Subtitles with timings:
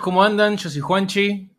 [0.00, 0.56] ¿Cómo andan?
[0.56, 1.50] Yo soy Juanchi.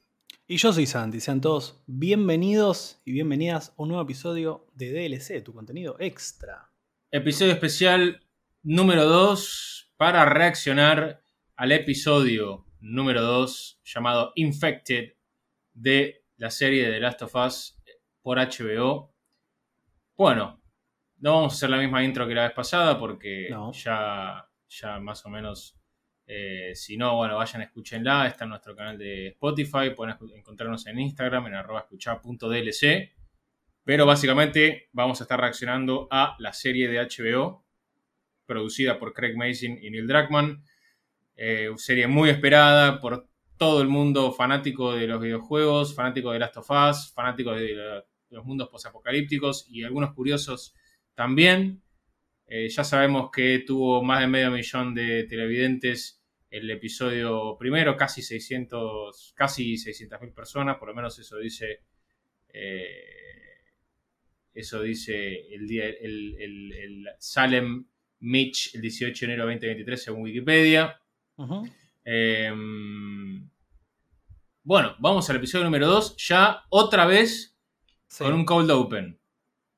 [0.48, 1.20] Y yo soy Santi.
[1.20, 6.70] Sean todos bienvenidos y bienvenidas a un nuevo episodio de DLC, tu contenido extra.
[7.12, 8.26] Episodio especial
[8.64, 11.24] número 2 para reaccionar
[11.56, 15.14] al episodio número 2 llamado Infected
[15.74, 17.78] de la serie de The Last of Us
[18.22, 19.14] por HBO.
[20.18, 20.62] Bueno,
[21.20, 23.72] no vamos a hacer la misma intro que la vez pasada porque No.
[23.72, 25.78] ya, ya más o menos
[26.34, 28.26] eh, si no, bueno, vayan, escúchenla.
[28.26, 29.90] Está en nuestro canal de Spotify.
[29.94, 33.12] Pueden encontrarnos en Instagram, en arroba escuchar.dlc.
[33.84, 37.66] Pero básicamente vamos a estar reaccionando a la serie de HBO,
[38.46, 40.64] producida por Craig Mason y Neil Druckmann.
[41.36, 46.56] Eh, serie muy esperada por todo el mundo fanático de los videojuegos, fanático de Last
[46.56, 50.74] of Us, fanático de los mundos posapocalípticos y algunos curiosos
[51.14, 51.84] también.
[52.48, 56.21] Eh, ya sabemos que tuvo más de medio millón de televidentes
[56.52, 61.80] el episodio primero, casi 600, casi 600.000 personas, por lo menos eso dice
[62.50, 62.94] eh,
[64.54, 67.86] eso dice el día el, el- el Salem
[68.20, 71.00] Mitch el 18 de enero de 2023 según Wikipedia.
[72.06, 72.52] Eh,
[74.64, 77.58] bueno, vamos al episodio número 2, ya otra vez
[78.08, 78.24] Sí.
[78.26, 79.18] con un cold open.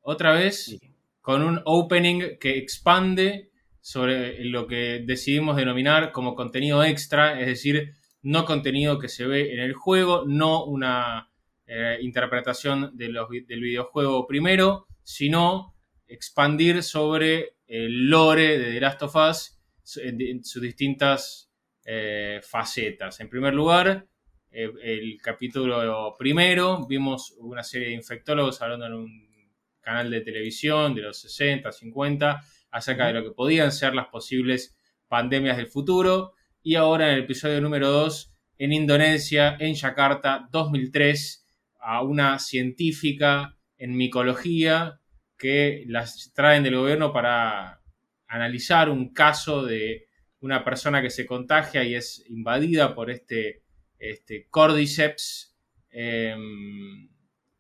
[0.01, 0.79] Otra vez Sí.
[1.21, 3.51] con un opening que expande
[3.83, 9.53] sobre lo que decidimos denominar como contenido extra, es decir, no contenido que se ve
[9.53, 11.29] en el juego, no una
[11.67, 15.75] eh, interpretación de los del videojuego primero, sino
[16.07, 19.59] expandir sobre el lore de The Last of Us
[19.97, 21.51] en sus distintas
[21.83, 23.19] eh, facetas.
[23.19, 24.07] En primer lugar,
[24.49, 29.33] eh, el capítulo primero, vimos una serie de infectólogos hablando en un
[29.81, 32.41] canal de televisión de los 60, 50,
[32.73, 34.75] acerca de lo que podían ser las posibles
[35.07, 36.33] pandemias del futuro.
[36.63, 41.47] Y ahora en el episodio número 2, en Indonesia, en Yakarta, 2003,
[41.79, 44.99] a una científica en micología
[45.37, 47.81] que las traen del gobierno para
[48.27, 50.07] analizar un caso de
[50.39, 53.63] una persona que se contagia y es invadida por este,
[53.99, 55.55] este Cordyceps.
[55.91, 57.09] em,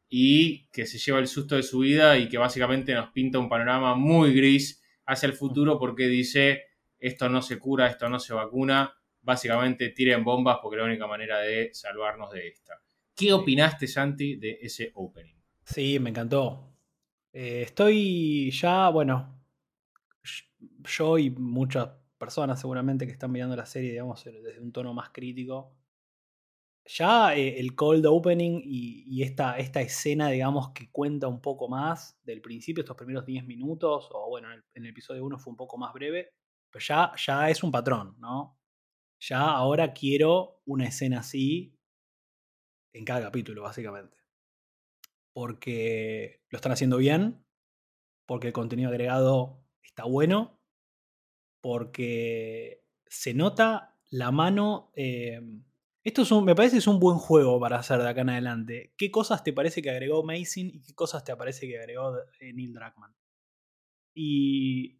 [0.09, 3.49] y que se lleva el susto de su vida y que básicamente nos pinta un
[3.49, 6.63] panorama muy gris hacia el futuro porque dice
[6.99, 11.07] esto no se cura, esto no se vacuna, básicamente tiren bombas porque es la única
[11.07, 12.81] manera de salvarnos de esta.
[13.15, 15.35] ¿Qué opinaste, Santi, de ese opening?
[15.63, 16.73] Sí, me encantó.
[17.31, 19.43] Eh, estoy ya, bueno,
[20.83, 25.09] yo y muchas personas seguramente que están mirando la serie, digamos, desde un tono más
[25.09, 25.75] crítico.
[26.85, 32.19] Ya eh, el cold opening y, esta, esta escena, digamos, que cuenta un poco más
[32.23, 35.51] del principio, estos primeros 10 minutos, o bueno, en el, en el episodio 1 fue
[35.51, 36.33] un poco más breve,
[36.69, 38.59] pero ya, ya es un patrón, ¿no?
[39.19, 41.77] Ya ahora quiero una escena así
[42.93, 44.17] en cada capítulo, básicamente.
[45.31, 47.45] Porque lo están haciendo bien,
[48.25, 50.59] porque el contenido agregado está bueno,
[51.61, 54.91] porque se nota la mano.
[54.95, 55.41] eh,
[56.03, 58.29] esto es un, me parece que es un buen juego para hacer de acá en
[58.31, 58.93] adelante.
[58.97, 62.53] ¿Qué cosas te parece que agregó Mason y qué cosas te parece que agregó eh,
[62.53, 63.15] Neil Druckmann?
[64.13, 64.99] Y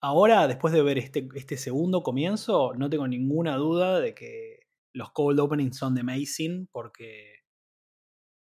[0.00, 5.10] ahora, después de ver este, este segundo comienzo, no tengo ninguna duda de que los
[5.12, 7.44] cold openings son de Mason, porque.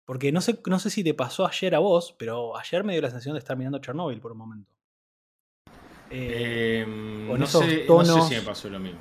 [0.06, 3.02] Porque no sé, no sé si te pasó ayer a vos, pero ayer me dio
[3.02, 4.73] la sensación de estar mirando Chernobyl por un momento.
[6.09, 9.00] Eh, Eh, no, no sé si me pasó lo mismo.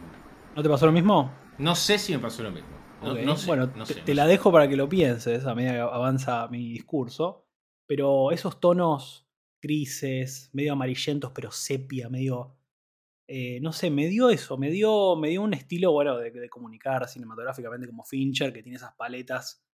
[0.55, 1.33] ¿No te pasó lo mismo?
[1.59, 2.79] No sé si me pasó lo mismo.
[3.03, 4.89] No, Ok, no sé, bueno, no te, sé, te no la dejo para que lo
[4.89, 7.47] pienses a medida que avanza mi discurso.
[7.87, 9.29] Pero esos tonos
[9.63, 12.57] grises, medio amarillentos, pero sepia, medio.
[13.29, 16.49] eh, no sé, me dio eso, me dio, me dio un estilo, bueno, de, de
[16.51, 19.65] comunicar cinematográficamente como Fincher, que tiene esas paletas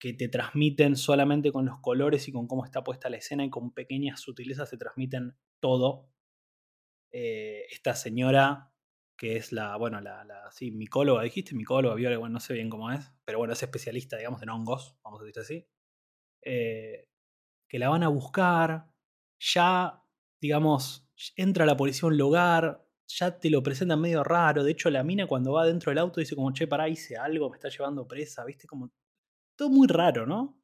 [0.00, 3.50] que te transmiten solamente con los colores y con cómo está puesta la escena y
[3.50, 6.10] con pequeñas sutilezas te transmiten todo.
[7.12, 8.72] Eh, esta señora
[9.16, 12.68] que es la, bueno, la, la sí, micóloga, dijiste micóloga, bióloga, bueno, no sé bien
[12.70, 15.68] cómo es, pero bueno, es especialista, digamos, en hongos, vamos a decir así,
[16.42, 17.08] eh,
[17.68, 18.90] que la van a buscar,
[19.38, 20.02] ya,
[20.40, 24.64] digamos, entra la policía a un lugar, ya te lo presentan medio raro.
[24.64, 27.50] De hecho, la mina cuando va dentro del auto dice como, che, pará, hice algo,
[27.50, 28.66] me está llevando presa, ¿viste?
[28.66, 28.92] Como
[29.56, 30.60] todo muy raro, ¿no?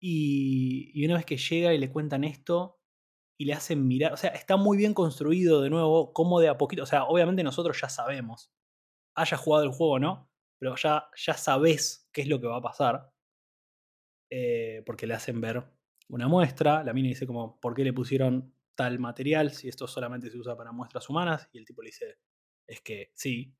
[0.00, 2.79] Y, y una vez que llega y le cuentan esto
[3.40, 6.58] y le hacen mirar, o sea, está muy bien construido de nuevo, como de a
[6.58, 8.52] poquito, o sea, obviamente nosotros ya sabemos,
[9.14, 12.58] haya jugado el juego o no, pero ya, ya sabes qué es lo que va
[12.58, 13.14] a pasar,
[14.30, 15.64] eh, porque le hacen ver
[16.10, 20.30] una muestra, la mina dice como, ¿por qué le pusieron tal material si esto solamente
[20.30, 21.48] se usa para muestras humanas?
[21.50, 22.18] Y el tipo le dice,
[22.66, 23.56] es que sí.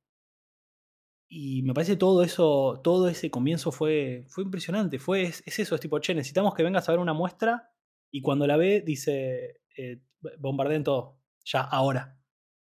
[1.26, 4.98] Y me parece todo eso, todo ese comienzo fue, fue impresionante.
[4.98, 7.72] Fue, es, eso, es tipo, che, necesitamos que vengas a ver una muestra.
[8.12, 10.02] Y cuando la ve, dice, eh,
[10.38, 11.18] bombardeen todo.
[11.44, 12.18] Ya, ahora.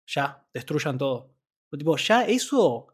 [0.06, 1.34] Ya, destruyan todo.
[1.76, 2.88] tipo, ya eso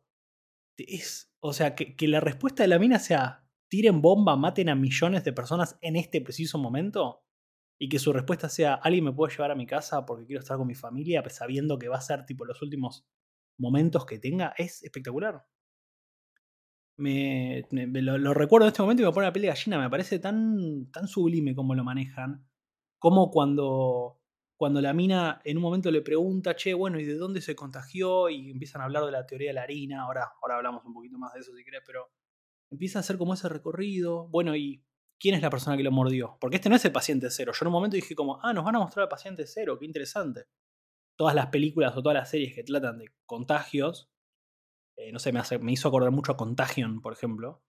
[0.76, 1.30] es.
[1.40, 5.32] O sea, que, la respuesta de la mina sea: tiren bomba, maten a millones de
[5.32, 7.24] personas en este preciso momento.
[7.78, 10.56] Y que su respuesta sea: alguien me puede llevar a mi casa porque quiero estar
[10.56, 13.06] con mi familia, sabiendo que va a ser tipo los últimos
[13.58, 14.54] momentos que tenga.
[14.56, 15.44] Es espectacular.
[16.98, 19.78] Me, lo, recuerdo en este momento y me pone la piel de gallina.
[19.78, 22.46] Me parece tan, tan sublime como lo manejan.
[23.02, 24.20] Como cuando,
[24.56, 28.28] cuando la mina en un momento le pregunta, che, bueno, ¿y de dónde se contagió?
[28.28, 30.02] Y empiezan a hablar de la teoría de la harina.
[30.02, 32.12] Ahora, ahora hablamos un poquito más de eso si querés, pero
[32.70, 34.28] empieza a hacer como ese recorrido.
[34.28, 34.84] Bueno, ¿y
[35.18, 36.38] quién es la persona que lo mordió?
[36.40, 37.50] Porque este no es el paciente cero.
[37.52, 39.84] Yo en un momento dije como, ah, nos van a mostrar al paciente cero, qué
[39.84, 40.44] interesante.
[41.16, 44.12] Todas las películas o todas las series que tratan de contagios
[44.96, 47.62] eh, no sé, me, me, hizo acordar mucho a Contagion, por ejemplo.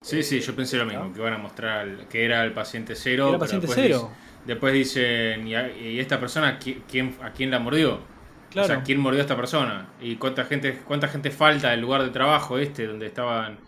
[0.00, 3.26] Sí, sí, yo pensé lo mismo, que van a mostrar que era el paciente cero.
[3.26, 4.10] Era el paciente cero.
[4.46, 8.00] después dicen, ¿y, esta persona quién, a quién la mordió?
[8.50, 8.66] Claro.
[8.66, 9.92] O sea, ¿quién mordió a esta persona?
[10.00, 13.58] ¿Y cuánta gente, cuánta gente falta del lugar de trabajo este donde estaban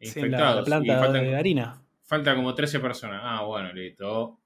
[0.00, 0.64] infectados?
[0.64, 1.82] Sí, la, planta de harina.
[2.02, 3.20] Falta como 13 personas.
[3.22, 4.40] Ah, bueno, listo.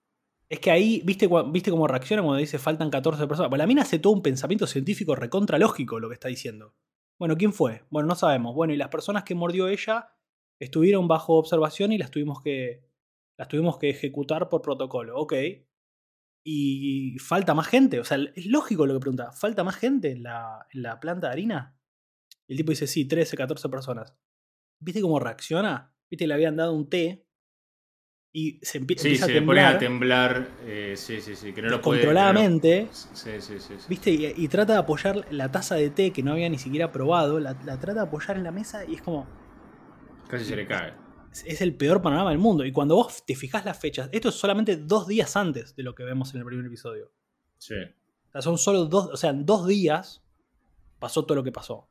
[0.48, 3.48] Es que ahí, ¿viste, ¿viste cómo reacciona cuando dice faltan 14 personas?
[3.48, 6.74] Pues la mina hace todo un pensamiento científico recontra lógico lo que está diciendo.
[7.18, 7.84] Bueno, ¿quién fue?
[7.88, 8.54] Bueno, no sabemos.
[8.54, 10.10] Bueno, y las personas que mordió ella
[10.64, 12.82] estuvieron bajo observación y las tuvimos que,
[13.36, 15.18] las tuvimos que ejecutar por protocolo.
[15.18, 15.34] Ok.
[16.44, 18.00] Y falta más gente.
[18.00, 19.32] O sea, es lógico lo que pregunta.
[19.32, 21.78] ¿Falta más gente en la, en la planta de harina?
[22.46, 24.16] Y el tipo dice, sí, 13, 14 personas.
[24.80, 25.94] ¿Viste cómo reacciona?
[26.10, 26.26] ¿Viste?
[26.26, 27.26] Le habían dado un té
[28.34, 29.76] y se empieza a temblar.
[29.76, 32.88] a temblar, eh, sí, sí, sí, que no lo Controladamente.
[32.90, 34.10] Sí, sí, sí, ¿Viste?
[34.10, 37.54] Y, trata de apoyar la taza de té que no había ni siquiera probado, la,
[37.54, 39.41] trata de apoyar en la mesa y es como.
[40.32, 40.94] Casi se le cae.
[41.44, 42.64] Es, el peor panorama del mundo.
[42.64, 45.94] Y cuando vos te fijas las fechas, esto es solamente dos días antes de lo
[45.94, 47.12] que vemos en el primer episodio.
[47.58, 47.74] Sí.
[47.74, 49.10] O sea, son solo dos.
[49.12, 50.24] O sea, en dos días
[50.98, 51.86] pasó todo lo que pasó.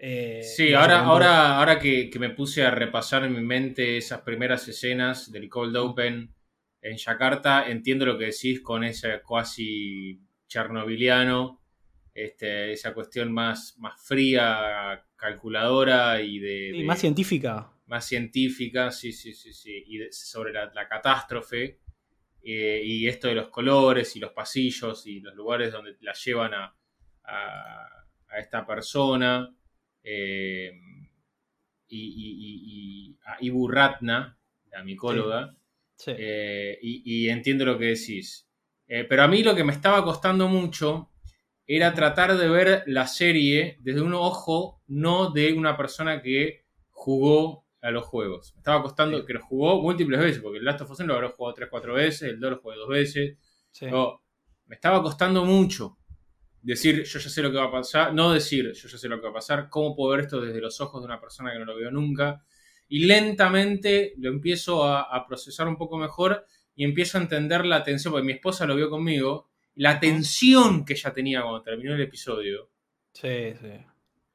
[0.00, 4.66] Eh, sí, ahora, ahora, ahora que, me puse a repasar en mi mente esas primeras
[4.66, 6.34] escenas del Cold Open
[6.82, 11.62] en Yakarta, entiendo lo que decís con ese cuasi chernobiliano,
[12.12, 17.72] este, esa cuestión más, más fría, calculadora y de, más científica.
[17.86, 19.84] Más científica, sí, sí, sí, sí.
[19.86, 21.80] Y sobre la, catástrofe.
[22.46, 26.52] Eh, y esto de los colores y los pasillos y los lugares donde la llevan
[26.52, 26.76] a,
[27.24, 29.50] a esta persona.
[30.02, 30.72] Eh,
[31.88, 34.38] y, a Ibu Ratna,
[34.70, 35.56] la micóloga,
[36.06, 38.48] eh, y, entiendo lo que decís.
[38.86, 41.10] Eh, pero a mí lo que me estaba costando mucho
[41.66, 47.64] era tratar de ver la serie desde un ojo no de una persona que jugó
[47.80, 48.54] a los juegos.
[48.54, 51.28] Me estaba costando, que lo jugó múltiples veces, porque el Last of Us lo habrá
[51.30, 53.36] jugado 3-4 veces, el 2 lo jugué 2 veces.
[54.66, 55.98] me estaba costando mucho
[56.64, 59.18] decir yo ya sé lo que va a pasar, no decir yo ya sé lo
[59.18, 61.58] que va a pasar, cómo puedo ver esto desde los ojos de una persona que
[61.58, 62.42] no lo veo nunca.
[62.88, 68.12] Y lentamente lo empiezo a, procesar un poco mejor y empiezo a entender la tensión,
[68.12, 72.70] porque mi esposa lo vio conmigo, la tensión que ella tenía cuando terminó el episodio.
[73.12, 73.70] Sí, sí.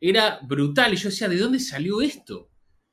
[0.02, 2.50] Era brutal y yo decía, ¿de dónde salió esto?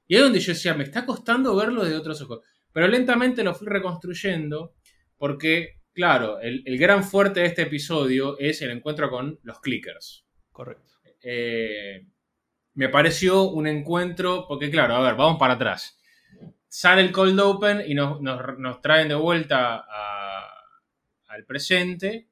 [0.09, 2.41] Y ahí es donde yo decía, me está costando verlo desde otros ojos.
[2.73, 4.75] Pero lentamente lo fui reconstruyendo
[5.17, 10.27] porque Claro, el, gran fuerte de este episodio es el encuentro con los clickers.
[10.53, 10.93] Correcto.
[11.23, 12.07] Eh,
[12.75, 15.99] me pareció un encuentro, porque claro, a ver, vamos para atrás.
[16.69, 19.87] Sale el cold open y nos, traen de vuelta
[21.29, 22.29] al presente.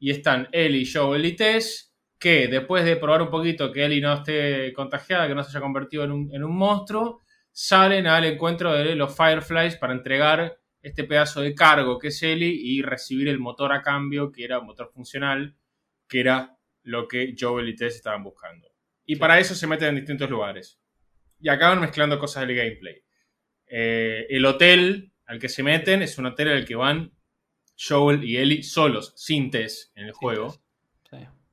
[0.00, 4.14] Y están Ellie, Joel y Tess, que después de probar un poquito que Ellie no
[4.14, 7.20] esté contagiada, que no se haya convertido en un, en un monstruo,
[7.52, 12.52] salen al encuentro de los Fireflies para entregar este pedazo de cargo que es Ellie
[12.52, 15.54] y recibir el motor a cambio, que era un motor funcional,
[16.08, 18.68] que era lo que Joel y Tess estaban buscando.
[19.04, 20.78] Y para eso se meten en distintos lugares.
[21.40, 23.02] Y acaban mezclando cosas del gameplay.
[23.66, 27.12] Eh, el hotel al que se meten es un hotel al que van
[27.82, 30.54] Joel y Ellie solos, sin Tess en el juego.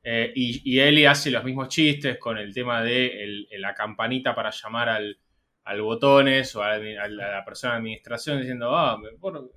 [0.03, 4.33] Eh, y, y Ellie hace los mismos chistes con el tema de el- la campanita
[4.35, 5.17] para llamar al,
[5.63, 9.51] al botones o a, la- a la persona de administración diciendo, ah, me, por-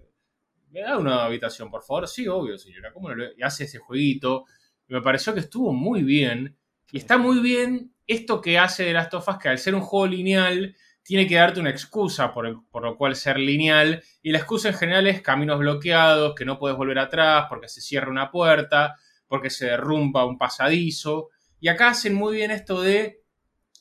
[0.70, 2.06] me da una habitación, por favor.
[2.08, 2.92] Sí, obvio, señora.
[2.92, 4.44] ¿Cómo lo-?" Y hace ese jueguito.
[4.88, 6.56] Me pareció que estuvo muy bien.
[6.92, 9.82] Y está muy bien esto que hace de Last of Us, que al ser un
[9.82, 10.74] juego lineal,
[11.10, 14.02] tiene que darte una excusa por, el- por lo cual ser lineal.
[14.22, 17.80] Y la excusa en general es caminos bloqueados, que no puedes volver atrás, porque se
[17.80, 21.30] cierra una puerta, porque se derrumba un pasadizo.
[21.60, 23.22] Y acá hacen muy bien esto de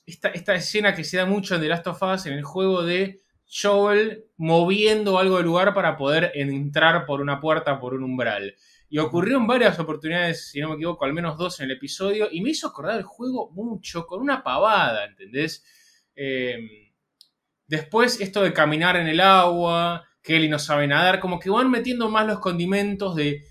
[0.05, 2.83] esta, esta escena que se da mucho en The Last of Us, en el juego
[2.83, 3.21] de
[3.51, 8.55] Joel moviendo algo del lugar para poder entrar por una puerta, por un umbral.
[8.89, 12.27] Y ocurrió en varias oportunidades, si no me equivoco, al menos dos en el episodio,
[12.31, 15.63] y me hizo acordar el juego mucho, con una pavada, ¿entendés?
[16.15, 16.57] Eh,
[17.69, 21.71] después, esto de caminar en el agua, que Ellie no sabe nadar, como que van
[21.71, 23.43] metiendo más los condimentos de.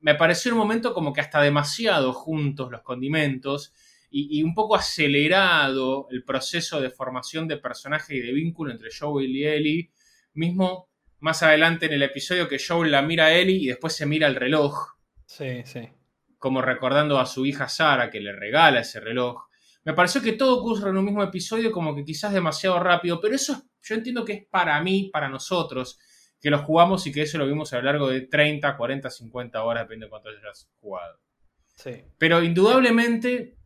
[0.00, 3.72] Me pareció en un momento como que hasta demasiado juntos los condimentos
[4.08, 8.88] y, y un poco acelerado el proceso de formación de personaje y de vínculo entre
[8.96, 9.90] Joel y Ellie.
[10.32, 10.88] Mismo
[11.18, 14.26] más adelante en el episodio que Joel la mira a Ellie y después se mira
[14.26, 14.94] el reloj
[15.26, 15.88] Sí, sí.
[16.38, 19.44] como recordando a su hija Sara que le regala ese reloj.
[19.84, 23.34] Me pareció que todo ocurre en un mismo episodio como que quizás demasiado rápido, pero
[23.34, 25.98] eso es- yo entiendo que es para mí, para nosotros,
[26.40, 29.62] que lo jugamos y que eso lo vimos a lo largo de 30, 40, 50
[29.62, 31.18] horas, depende de cuánto hayas jugado.
[31.74, 31.90] Sí.
[32.18, 33.56] Pero indudablemente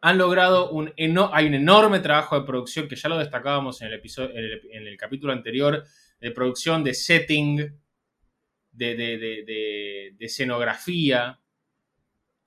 [0.00, 0.92] han logrado un,
[1.32, 4.60] hay un enorme trabajo de producción que ya lo destacábamos en el, episodio, en el,
[4.72, 5.84] en el capítulo anterior,
[6.20, 11.38] de producción, de setting, de, de- de- de- de escenografía.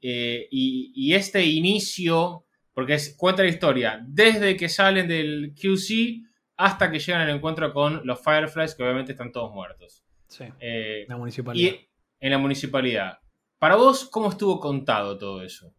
[0.02, 2.45] Eh, y, y este inicio,
[2.76, 6.22] porque es- cuenta la historia, desde que salen del QC
[6.58, 10.04] hasta que llegan al encuentro con los Fireflies, que obviamente están todos muertos.
[10.28, 10.44] Sí.
[10.60, 11.74] Eh, La municipalidad.
[11.74, 11.88] y
[12.20, 13.18] en la municipalidad.
[13.58, 15.74] Para vos, ¿cómo estuvo contado todo eso?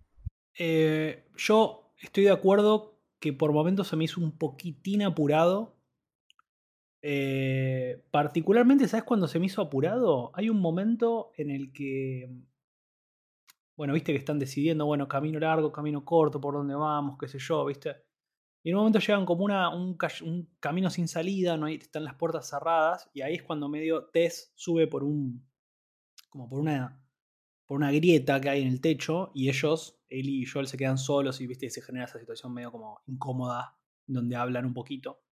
[0.59, 5.77] Eh, yo estoy de acuerdo que por momentos se me hizo un poquitín apurado.
[7.03, 10.31] Eh, particularmente, ¿sabes cuando se me hizo apurado?
[10.35, 12.29] Hay un momento en el que.
[13.77, 17.39] Bueno, viste que están decidiendo, bueno, camino largo, camino corto, por dónde vamos, qué sé
[17.39, 17.95] yo, viste.
[18.65, 21.77] Y en un momento llegan como una, un, ca- un camino sin salida, no hay,
[21.77, 25.47] están las puertas cerradas, y ahí es cuando medio Tess sube por un.
[26.31, 27.03] como por una
[27.67, 30.99] por una grieta que hay en el techo y ellos, Ellie y Joel, se quedan
[30.99, 35.23] solos y viste se genera esa situación medio como incómoda donde hablan un poquito.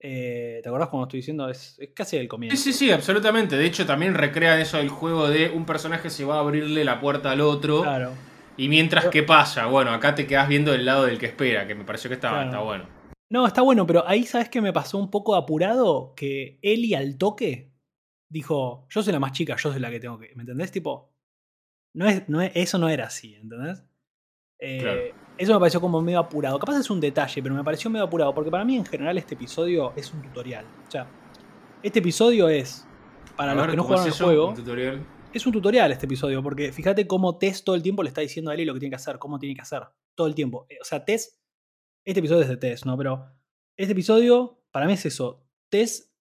[0.00, 1.48] Eh, ¿Te acordás cuando estoy diciendo?
[1.48, 2.56] Es, es casi el comienzo.
[2.56, 3.56] Sí, sí, sí, absolutamente.
[3.56, 7.00] De hecho, también recrean eso del juego de un personaje se va a abrirle la
[7.00, 7.82] puerta al otro.
[7.82, 8.12] Claro.
[8.58, 9.66] Y mientras, ¿qué pasa?
[9.66, 12.34] Bueno, acá te quedas viendo del lado del que espera, que me pareció que estaba,
[12.42, 12.48] Claro.
[12.50, 12.88] está bueno.
[13.28, 17.18] No, está bueno, pero ahí sabes que me pasó un poco apurado que Ellie al
[17.18, 17.72] toque
[18.28, 20.32] dijo, yo soy la más chica, yo soy la que tengo que...
[20.36, 20.70] ¿Me entendés?
[20.70, 21.12] Tipo,
[21.94, 23.82] no es, no es- eso no era así, ¿entendés?
[24.60, 25.00] Eh, Claro.
[25.38, 26.58] Eso me pareció como medio apurado.
[26.58, 29.34] Capaz es un detalle, pero me pareció medio apurado, porque para mí en general este
[29.34, 30.64] episodio es un tutorial.
[30.86, 31.06] O sea,
[31.82, 32.86] este episodio es,
[33.36, 34.24] para A los ver, que no ¿cómo jugaron el es eso?
[34.24, 35.06] juego, Un tutorial.
[35.32, 38.50] es un tutorial este episodio, porque fíjate cómo Tess todo el tiempo le está diciendo
[38.50, 39.82] a Ellie lo que tiene que hacer, cómo tiene que hacer,
[40.14, 40.66] todo el tiempo.
[40.70, 41.38] Eh, O sea, Tess,
[42.04, 42.96] este episodio es de Tess, ¿no?
[42.96, 43.26] Pero
[43.76, 46.14] este episodio, para mí es eso, Tess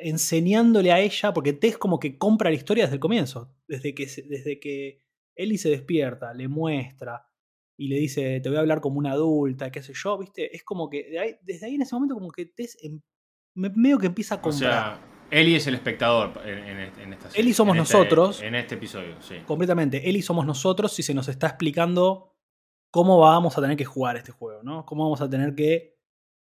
[0.00, 4.04] enseñándole a ella, porque Tess como que compra la historia desde el comienzo, desde que,
[4.06, 5.02] desde que
[5.34, 7.26] Ellie se despierta, le muestra
[7.78, 10.54] y le dice, te voy a hablar como una adulta, qué sé yo, ¿viste?
[10.56, 13.00] Es como que de ahí- desde ahí en ese momento como que Tess em-
[13.54, 14.60] me- medio que empieza a O comprar.
[14.98, 17.42] sea, Ellie es el espectador en, en, en esta serie.
[17.42, 18.42] Ellie somos En este- nosotros.
[18.42, 19.36] En este episodio, sí.
[19.46, 20.08] completamente.
[20.08, 22.34] Ellie somos nosotros y se nos está explicando
[22.92, 24.86] cómo vamos a tener que jugar este juego, ¿no?
[24.86, 25.98] Cómo vamos a tener que,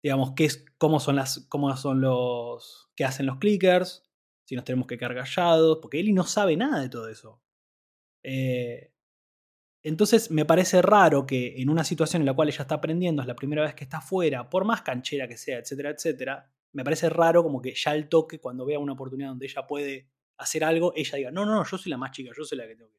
[0.04, 4.04] digamos, qué es, cómo son las, cómo son los, qué hacen los clickers,
[4.45, 7.42] si nos tenemos que quedar callados, porque Ellie no sabe nada de todo eso.
[8.23, 8.92] Eh,
[9.88, 13.28] entonces me parece raro que en una situación en la cual ella está aprendiendo, es
[13.28, 17.08] la primera vez que está afuera, por más canchera que sea, etcétera, etcétera, me parece
[17.08, 20.92] raro como que ya al toque, cuando vea una oportunidad donde ella puede hacer algo,
[20.96, 22.90] ella diga, no, no, no, yo soy la más chica, yo soy la que tengo
[22.90, 22.98] que...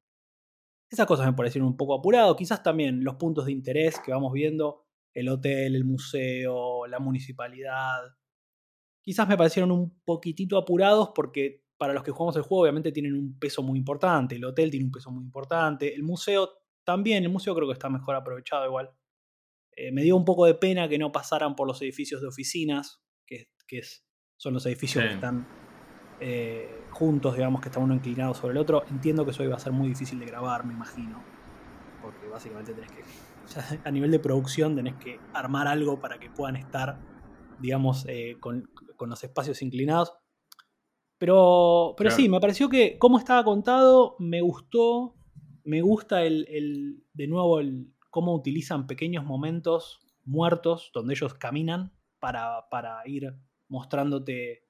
[0.90, 4.32] Esas cosas me parecieron un poco apurado, quizás también los puntos de interés que vamos
[4.32, 8.00] viendo, el hotel, el museo, la municipalidad,
[9.02, 13.14] quizás me parecieron un poquitito apurados porque para los que jugamos el juego obviamente tienen
[13.14, 16.50] un peso muy importante, el hotel tiene un peso muy importante, el museo
[16.88, 18.90] también, el museo creo que está mejor aprovechado igual.
[19.76, 23.04] Eh, me dio un poco de pena que no pasaran por los edificios de oficinas,
[23.26, 24.06] que, que es-
[24.38, 25.08] son los edificios Sí.
[25.10, 25.46] que están
[26.20, 28.84] eh, juntos, digamos, que está uno inclinado sobre el otro.
[28.90, 31.22] Entiendo que eso iba a ser muy difícil de grabar, me imagino.
[32.02, 33.02] Porque básicamente tenés que,
[33.46, 37.00] o sea, a nivel de producción, tenés que armar algo para que puedan estar,
[37.60, 38.64] digamos, eh, con,
[38.96, 40.14] con los espacios inclinados.
[41.20, 42.16] Pero, pero Claro.
[42.16, 45.14] sí, me pareció que como estaba contado, me gustó.
[45.68, 52.70] Me gusta el, de nuevo el, cómo utilizan pequeños momentos muertos donde ellos caminan para,
[52.70, 53.36] para ir
[53.68, 54.66] mostrándote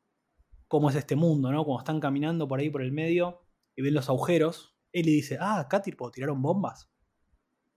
[0.68, 1.64] cómo es este mundo, ¿no?
[1.64, 3.44] Cuando están caminando por ahí por el medio
[3.76, 6.90] y ven los agujeros, él le dice, ah, acá tipo tiraron bombas.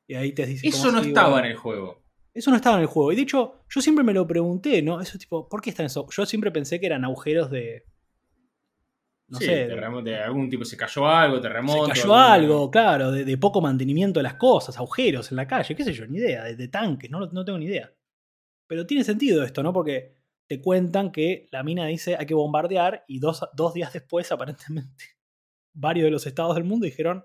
[0.06, 0.66] Y ahí te dice...
[0.66, 2.02] Eso no estaba en el juego.
[2.32, 3.12] Eso no estaba en el juego.
[3.12, 4.98] Y de hecho, yo siempre me lo pregunté, ¿no?
[5.00, 6.06] Eso tipo, ¿por qué están eso?
[6.10, 7.84] Yo siempre pensé que eran agujeros de.
[9.30, 9.68] No sé.
[9.68, 11.94] De, algún tipo, se cayó algo, terremoto.
[11.94, 15.84] Se cayó algo, claro, de, poco mantenimiento de las cosas, agujeros en la calle, qué
[15.84, 17.92] sé yo, ni idea, de, tanques, no, no tengo ni idea.
[18.66, 19.72] Pero tiene sentido esto, ¿no?
[19.72, 20.16] Porque
[20.48, 25.04] te cuentan que la mina dice hay que bombardear y dos, dos días después, aparentemente,
[25.72, 27.24] varios de los estados del mundo dijeron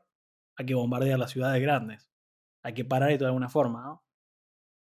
[0.58, 2.10] hay que bombardear las ciudades grandes.
[2.64, 4.06] Hay que parar esto de alguna forma, ¿no?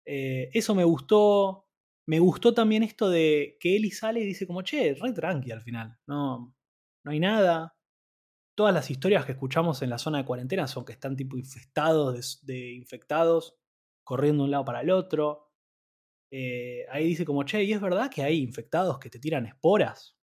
[0.04, 1.64] Eh, eso me gustó.
[2.08, 5.60] Me gustó también esto de que Eli sale y dice como, che, re tranqui al
[5.62, 5.98] final.
[6.06, 6.55] No,
[7.06, 7.76] no hay nada.
[8.56, 12.44] Todas las historias que escuchamos en la zona de cuarentena son que están tipo infestados
[12.44, 13.56] de, infectados,
[14.04, 15.52] corriendo de un lado para el otro.
[16.32, 20.18] Eh, ahí dice como, che, ¿y es verdad que hay infectados que te tiran esporas?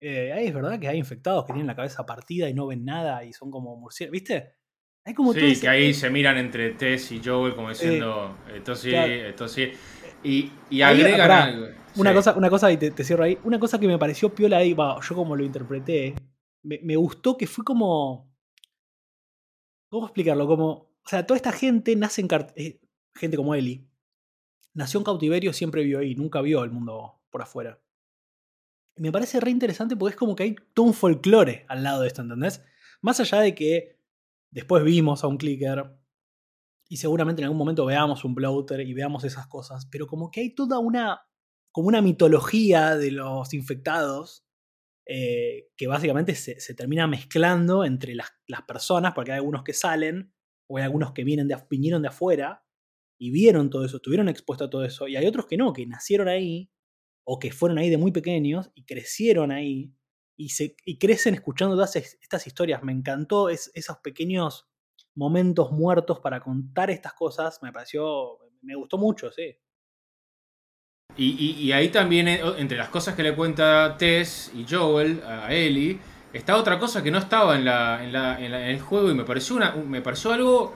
[0.00, 2.84] Eh, ahí es verdad que hay infectados que tienen la cabeza partida y no ven
[2.84, 4.12] nada y son como murciélagos.
[4.12, 4.54] ¿Viste?
[5.04, 9.72] sí, que ahí se miran entre Tess y Joel como diciendo, esto sí, esto sí.
[10.22, 11.66] Y, y agregan algo.
[11.96, 14.74] Una, cosa, una cosa, y te, cierro ahí, una cosa que me pareció piola ahí,
[14.76, 16.14] yo como lo interpreté,
[16.62, 18.30] me, gustó que fue como...
[19.88, 20.46] ¿Cómo explicarlo?
[20.46, 22.28] Como, o sea, toda esta gente nace en...
[22.54, 22.80] Eh,
[23.14, 23.88] gente como Eli.
[24.72, 27.80] Nació en cautiverio, siempre vio ahí, nunca vio el mundo por afuera.
[28.96, 32.08] me parece re interesante porque es como que hay todo un folclore al lado de
[32.08, 32.62] esto, ¿entendés?
[33.00, 34.00] Más allá de que
[34.50, 35.96] Después vimos a un clicker
[36.90, 40.40] y seguramente en algún momento veamos un bloater y veamos esas cosas, pero como que
[40.40, 41.22] hay toda una,
[41.70, 44.44] como una mitología de los infectados
[45.06, 48.32] eh, que básicamente se, termina mezclando entre las,
[48.66, 50.34] personas, porque hay algunos que salen
[50.68, 52.64] o hay algunos que vienen de, vinieron de afuera
[53.20, 55.86] y vieron todo eso, estuvieron expuestos a todo eso, y hay otros que no, que
[55.86, 56.72] nacieron ahí
[57.24, 59.94] o que fueron ahí de muy pequeños y crecieron ahí
[60.36, 62.82] y, se, crecen escuchando todas estas historias.
[62.82, 64.69] Me encantó esos pequeños
[65.14, 67.60] momentos muertos para contar estas cosas.
[67.62, 69.56] Me pareció, me gustó mucho, sí.
[71.16, 75.98] Y, ahí también, eh, entre las cosas que le cuenta Tess y Joel a Ellie,
[76.32, 79.74] está otra cosa que no estaba en, la, en, el juego y me pareció, una,
[79.74, 80.74] me pareció algo.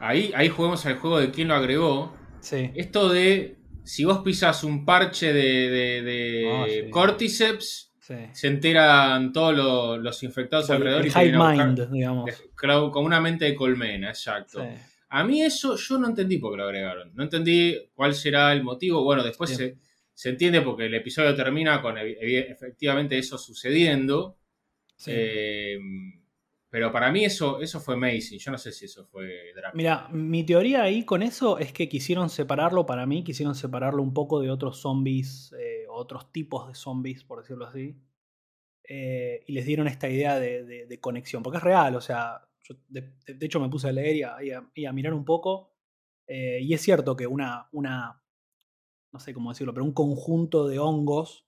[0.00, 2.14] Ahí, ahí juguemos al juego de quién lo agregó.
[2.40, 2.70] Sí.
[2.74, 5.70] Esto de si vos pisas un parche de,
[6.02, 6.90] de, ah,
[8.32, 12.30] Se enteran todos los, infectados alrededor y high mind, digamos.
[12.92, 14.66] con una mente de colmena, exacto.
[15.10, 17.10] A mí eso yo no entendí por qué lo agregaron.
[17.14, 19.02] No entendí cuál será el motivo.
[19.02, 19.56] Bueno, después
[20.14, 24.36] se, entiende porque el episodio termina con efectivamente eso sucediendo.
[25.06, 25.78] Eh,
[26.70, 28.38] pero para mí eso, eso fue Macy.
[28.38, 29.72] Yo no sé si eso fue Drácula.
[29.74, 34.12] Mira, mi teoría ahí con eso es que quisieron separarlo, para mí, quisieron separarlo un
[34.12, 35.67] poco de otros zombies, eh,
[35.98, 38.00] otros tipos de zombies, por decirlo así.
[38.84, 41.42] Eh, y les dieron esta idea de, conexión.
[41.42, 44.16] Porque es real, o sea, yo de, hecho me puse a leer
[44.74, 45.74] y a, mirar un poco.
[46.26, 48.22] Eh, y es cierto que una, una,
[49.12, 51.46] no sé cómo decirlo, pero un conjunto de hongos,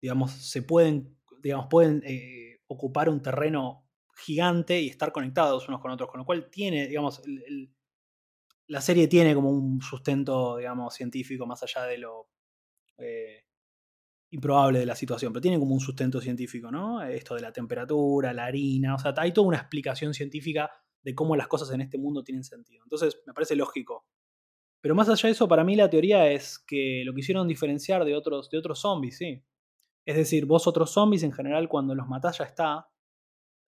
[0.00, 2.02] digamos, se pueden, digamos, pueden
[2.66, 7.22] ocupar un terreno gigante y estar conectados unos con otros, con lo cual tiene, digamos,
[8.70, 12.28] la serie tiene como un sustento, digamos, científico más allá de lo
[12.98, 13.44] eh,
[14.30, 17.02] improbable de la situación, pero tiene como un sustento científico, ¿no?
[17.02, 20.70] Esto de la temperatura, la harina, o sea, hay toda una explicación científica
[21.02, 22.84] de cómo las cosas en este mundo tienen sentido.
[22.84, 24.06] Entonces, me parece lógico.
[24.80, 28.14] Pero más allá de eso, para mí la teoría es que lo quisieron diferenciar de
[28.14, 29.44] otros, de otros zombies, sí.
[30.06, 32.88] Es decir, vos otros zombies en general cuando los matás ya está,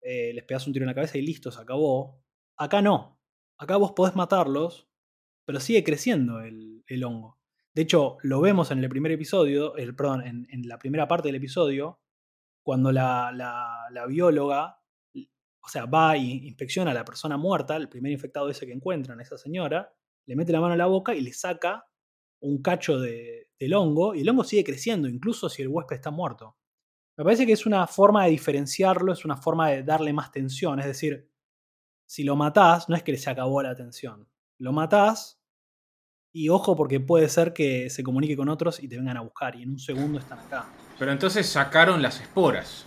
[0.01, 2.23] eh, les pegas un tiro en la cabeza y listo, se acabó.
[2.57, 3.19] Acá no.
[3.57, 4.89] Acá vos podés matarlos,
[5.45, 7.39] pero sigue creciendo el, hongo.
[7.73, 11.35] De hecho, lo vemos en el primer episodio, el, perdón, en, la primera parte del
[11.35, 11.99] episodio,
[12.61, 14.79] cuando la, la, bióloga,
[15.15, 19.19] o sea, va e inspecciona a la persona muerta, el primer infectado ese que encuentran,
[19.21, 19.91] esa señora,
[20.25, 21.87] le mete la mano a la boca y le saca
[22.41, 26.11] un cacho de, del hongo, y el hongo sigue creciendo, incluso si el huésped está
[26.11, 26.57] muerto.
[27.17, 30.79] Me parece que es una forma de diferenciarlo, es una forma de darle más tensión.
[30.79, 31.29] Es decir,
[32.05, 34.27] si lo matás, no es que se acabó la tensión.
[34.57, 35.42] Lo matás
[36.33, 39.55] y ojo porque puede ser que se comunique con otros y te vengan a buscar
[39.55, 40.65] y en un segundo están acá.
[40.99, 42.85] Pero entonces sacaron las esporas.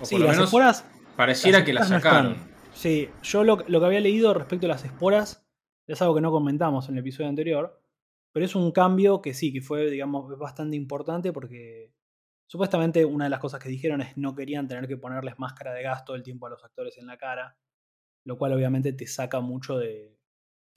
[0.00, 0.84] O sí, las esporas.
[1.16, 2.36] Pareciera que las sacaron.
[2.74, 5.46] sí, yo lo, lo, que había leído respecto a las esporas
[5.86, 7.80] es algo que no comentamos en el episodio anterior.
[8.32, 11.92] Pero es un cambio que sí, que fue, digamos, bastante importante porque
[12.50, 15.82] Supuestamente una de las cosas que dijeron es no querían tener que ponerles máscara de
[15.82, 17.58] gas todo el tiempo a los actores en la cara.
[18.24, 19.78] lo cual obviamente te saca mucho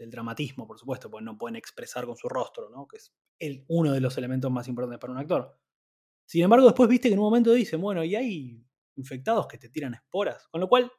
[0.01, 2.87] del dramatismo, por supuesto, porque no pueden expresar con su rostro, ¿no?
[2.87, 5.55] que es el, uno de los elementos más importantes para un actor.
[6.25, 9.69] Sin embargo, después viste que en un momento dicen, bueno, y hay infectados que te
[9.69, 10.91] tiran esporas, con lo cual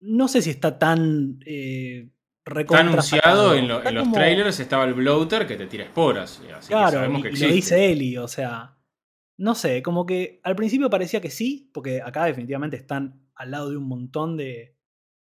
[0.00, 2.10] no sé si está tan eh,
[2.44, 6.42] Está anunciado en, los trailers estaba el bloater que te tira esporas.
[6.66, 8.76] claro, y, lo dice Eli, o sea.
[9.38, 13.70] No sé, como que al principio parecía que sí, porque acá definitivamente están al lado
[13.70, 14.76] de un montón de,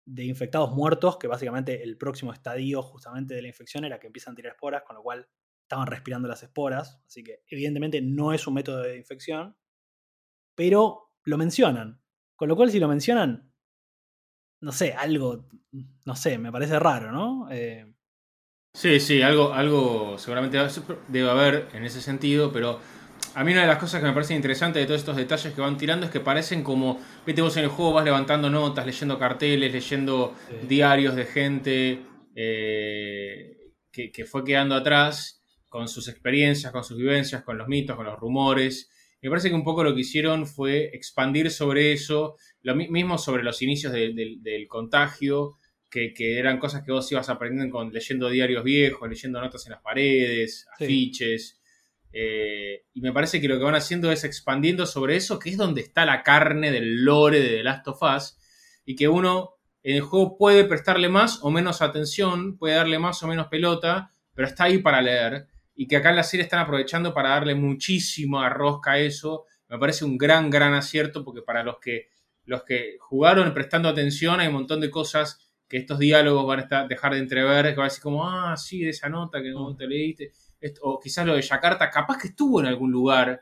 [0.06, 4.32] de infectados muertos, que básicamente el próximo estadio justamente de la infección era que empiezan
[4.32, 5.26] a tirar esporas, con lo cual
[5.62, 9.56] estaban respirando las esporas, así que evidentemente no es un método de infección,
[10.54, 12.02] pero lo mencionan,
[12.36, 13.50] con lo cual si lo mencionan,
[14.60, 15.48] no sé, algo,
[16.04, 17.48] no sé, me parece raro, ¿no?
[17.50, 17.94] Eh,
[18.74, 20.58] sí, sí, algo, algo seguramente
[21.08, 22.78] debe haber en ese sentido, pero
[23.34, 25.60] a mí una de las cosas que me parece interesante de todos estos detalles que
[25.60, 29.18] van tirando es que parecen como, viste vos en el juego vas levantando notas, leyendo
[29.18, 30.34] carteles, leyendo
[30.68, 32.02] diarios de gente
[32.34, 38.06] eh, que, fue quedando atrás con sus experiencias, con sus vivencias, con los mitos, con
[38.06, 38.90] los rumores.
[39.20, 43.42] Me parece que un poco lo que hicieron fue expandir sobre eso, lo mismo sobre
[43.42, 45.58] los inicios del contagio,
[45.90, 49.82] que, eran cosas que vos ibas aprendiendo con, leyendo diarios viejos, leyendo notas en las
[49.82, 51.60] paredes, afiches.
[52.16, 55.56] Eh, y me parece que lo que van haciendo es expandiendo sobre eso, que es
[55.56, 58.38] donde está la carne del lore de The Last of Us,
[58.84, 63.22] y que uno en el juego puede prestarle más o menos atención, puede darle más
[63.24, 66.60] o menos pelota, pero está ahí para leer y que acá en la serie están
[66.60, 69.44] aprovechando para darle muchísimo arrosca a eso.
[69.68, 72.08] Me parece un gran, gran acierto porque para los que,
[72.44, 75.43] los que jugaron prestando atención hay un montón de cosas
[75.74, 78.56] que estos diálogos van a estar, dejar de entrever, que va a decir como, ah,
[78.56, 80.30] sí, de esa nota que no te leíste.
[80.82, 83.40] o quizás lo de Yakarta, capaz que estuvo en algún lugar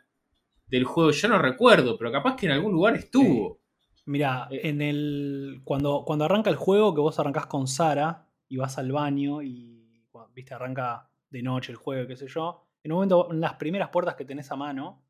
[0.66, 3.60] del juego, yo no recuerdo, pero capaz que en algún lugar estuvo.
[4.06, 5.60] Mira, eh, en el.
[5.62, 10.02] Cuando, cuando arranca el juego, que vos arrancás con Sara y vas al baño y
[10.34, 12.66] viste, arranca de noche el juego, qué sé yo.
[12.82, 15.04] En un momento, en las primeras puertas que tenés a mano,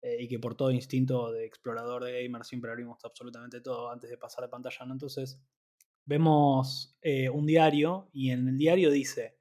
[0.00, 4.08] eh, y que por todo instinto de explorador de gamer siempre abrimos absolutamente todo antes
[4.08, 4.94] de pasar de pantalla, ¿no?
[4.94, 5.38] Entonces,
[6.04, 9.38] vemos eh, un diario y en el diario dice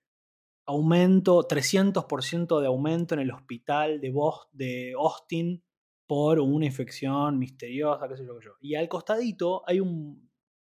[0.66, 4.14] aumento, 300% de aumento en el hospital de,
[4.54, 5.64] de Austin
[6.08, 8.52] por una infección misteriosa, qué sé yo, qué yo.
[8.62, 10.30] Y al costadito hay un,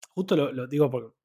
[0.10, 1.16] justo lo, digo porque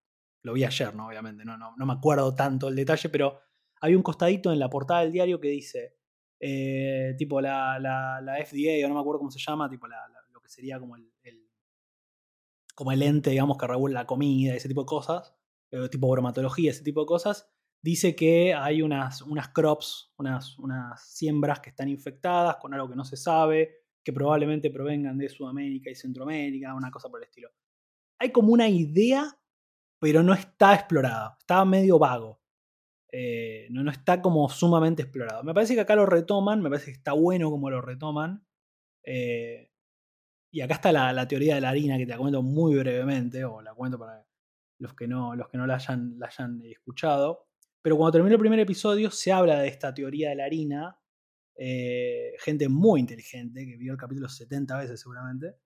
[0.42, 1.08] lo vi ayer, ¿no?
[1.08, 3.40] Obviamente, no, no, no me acuerdo tanto el detalle, pero
[3.80, 5.96] hay un costadito en la portada del diario que dice,
[6.40, 10.40] eh, tipo la, la, la, FDA, o no me acuerdo cómo se llama, tipo lo
[10.40, 11.10] que sería como el,
[12.74, 15.34] como el ente, digamos, que regula la comida, ese tipo de cosas,
[15.70, 17.50] eh, tipo bromatología, ese tipo de cosas,
[17.82, 22.96] dice que hay unas, unas crops, unas, unas siembras que están infectadas con algo que
[22.96, 27.50] no se sabe, que probablemente provengan de Sudamérica y Centroamérica, una cosa por el estilo.
[28.18, 29.38] Hay como una idea,
[30.00, 32.40] pero no está explorada, está medio vago.
[33.12, 35.44] Eh, no, no está como sumamente explorado.
[35.44, 38.44] Me parece que acá lo retoman, me parece que está bueno como lo retoman.
[39.04, 39.70] Eh,
[40.54, 43.60] y acá está la, teoría de la harina que te la comento muy brevemente, o
[43.60, 44.24] la cuento para
[44.78, 47.48] los que no, los que no la, hayan, la hayan escuchado.
[47.82, 50.98] Pero cuando termina el primer episodio se habla de esta teoría de la harina.
[51.56, 55.56] Eh, gente muy inteligente, que vio el capítulo 70 veces seguramente,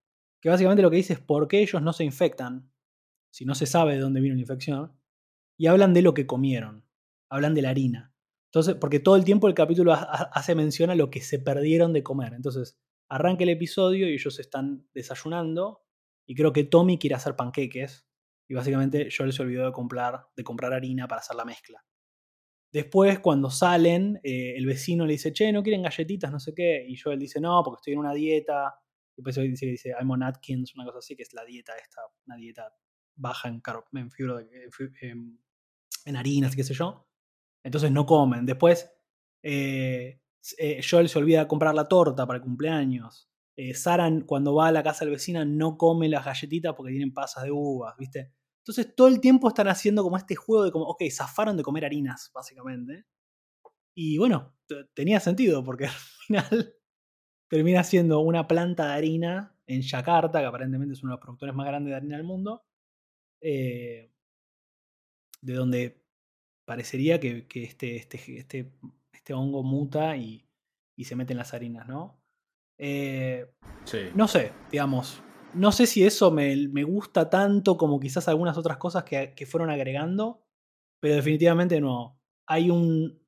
[0.41, 2.71] que básicamente lo que dice es por qué ellos no se infectan,
[3.31, 4.93] si no se sabe de dónde vino la infección,
[5.57, 6.89] y hablan de lo que comieron
[7.29, 8.13] hablan de la harina.
[8.47, 12.03] Entonces, porque todo el tiempo el capítulo hace mención a lo que se perdieron de
[12.03, 12.33] comer.
[12.33, 15.85] Entonces, arranca el episodio y ellos están desayunando
[16.27, 18.07] y creo que Tommy quiere hacer panqueques
[18.49, 21.85] y básicamente yo les olvidó de comprar, de comprar harina para hacer la mezcla.
[22.71, 26.31] Después, cuando salen, eh, el vecino le dice, che, ¿no quieren galletitas?
[26.31, 26.85] No sé qué.
[26.87, 28.75] Y Joel dice, no, porque estoy en una dieta.
[29.17, 32.03] Y después dice, dice I'm on Atkins, una cosa así, que es la dieta esta,
[32.27, 32.71] una dieta
[33.17, 33.63] baja en,
[33.95, 34.41] en fibra,
[35.01, 35.41] en,
[36.05, 37.09] en harinas, qué sé yo.
[37.63, 38.45] Entonces no comen.
[38.45, 38.91] Después,
[39.43, 40.21] eh,
[40.59, 43.29] eh, Joel se olvida de comprar la torta para el cumpleaños.
[43.57, 47.13] Eh, Sara, cuando va a la casa del vecino, no come las galletitas porque tienen
[47.13, 48.33] pasas de uvas, ¿viste?
[48.59, 51.85] Entonces todo el tiempo están haciendo como este juego de como, ok, zafaron de comer
[51.85, 53.07] harinas, básicamente.
[53.95, 54.55] Y bueno,
[54.95, 55.93] tenía sentido porque al
[56.27, 56.75] final
[57.49, 61.55] termina siendo una planta de harina en Yakarta, que aparentemente es uno de los productores
[61.55, 62.65] más grandes de harina del mundo.
[63.41, 64.11] de
[65.43, 66.03] donde
[66.69, 68.73] parecería que, este, este, este,
[69.29, 70.45] este, hongo muta y,
[71.05, 72.21] se mete en las harinas, ¿no?
[72.79, 73.47] Eh,
[73.85, 73.99] sí.
[74.15, 75.23] No sé, digamos.
[75.55, 80.47] No sé si eso me, gusta tanto como quizás algunas otras cosas que, fueron agregando,
[81.01, 82.19] pero definitivamente no.
[82.47, 83.23] Hay un.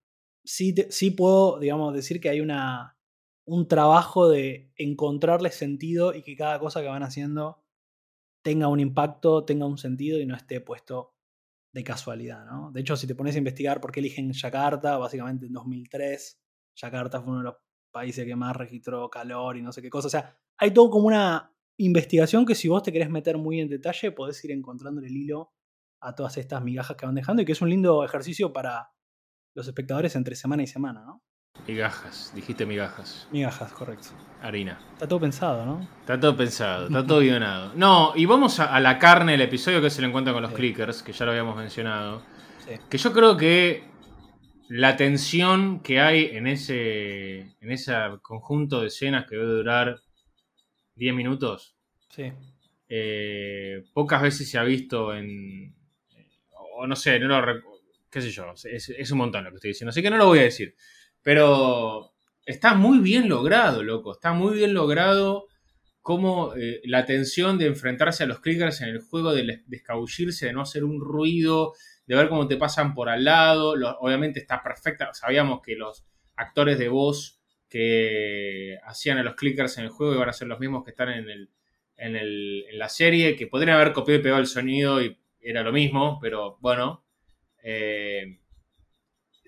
[0.45, 2.99] Sí, sí puedo, digamos, decir que hay una,
[3.47, 7.63] un trabajo de encontrarle sentido y que cada cosa que van haciendo
[8.43, 11.15] tenga un impacto, tenga un sentido y no esté puesto
[11.73, 12.71] de casualidad, ¿no?
[12.73, 16.41] De hecho, si te pones a investigar por qué eligen Yakarta, básicamente en 2003,
[16.77, 17.57] Yakarta fue uno de los
[17.93, 20.09] países que más registró calor y no sé qué cosa.
[20.09, 23.69] O sea, hay todo como una investigación que si vos te querés meter muy en
[23.69, 25.53] detalle, podés ir encontrando el hilo
[26.01, 28.91] a todas estas migajas que van dejando y que es un lindo ejercicio para
[29.55, 31.23] los espectadores entre semana y semana, ¿no?
[31.67, 33.29] Migajas, dijiste migajas.
[33.31, 34.09] Migajas, correcto.
[34.43, 34.79] Harina.
[34.95, 35.89] Está todo pensado, ¿no?
[36.01, 37.73] Está todo pensado, está todo guionado.
[37.75, 40.57] No, y vamos a, la carne del episodio que se lo encuentra con los Sí.
[40.57, 42.23] clickers, que ya lo habíamos mencionado.
[42.67, 42.75] Sí.
[42.89, 43.85] Que yo creo que
[44.69, 47.93] la tensión que hay en ese, en ese
[48.23, 50.01] conjunto de escenas que debe durar
[50.95, 51.75] 10 minutos,
[52.09, 52.33] Sí.
[52.89, 55.75] eh, pocas veces se ha visto en.
[56.77, 57.61] O no sé, no lo
[58.11, 60.27] qué sé yo, es, es un montón lo que estoy diciendo, así que no lo
[60.27, 60.75] voy a decir.
[61.23, 62.13] Pero
[62.47, 65.47] está muy bien logrado, loco, está muy bien logrado
[66.03, 70.47] como eh, la tensión de enfrentarse a los clickers en el juego, de, de escabullirse,
[70.47, 71.75] de no hacer un ruido,
[72.07, 73.75] de ver cómo te pasan por al lado.
[74.01, 75.13] Obviamente está perfecta.
[75.15, 76.05] Sabíamos que los
[76.37, 80.59] actores de voz que hacían a los clickers en el juego iban a ser los
[80.61, 81.51] mismos que están en, el,
[81.97, 85.63] en, el- en la serie, que podrían haber copiado y pegado el sonido y era
[85.63, 87.05] lo mismo, pero bueno.
[87.63, 88.41] eh,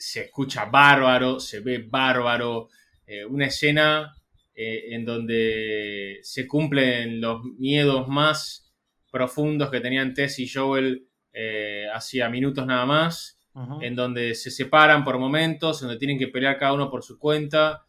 [0.02, 2.68] se escucha bárbaro, se ve bárbaro.
[3.06, 4.12] eh, una escena
[4.52, 8.72] eh, en donde se cumplen los miedos más
[9.12, 13.38] profundos que tenían Tess y Joel eh, hacía minutos nada más,
[13.80, 17.18] en donde se separan por momentos, en donde tienen que pelear cada uno por su
[17.18, 17.86] cuenta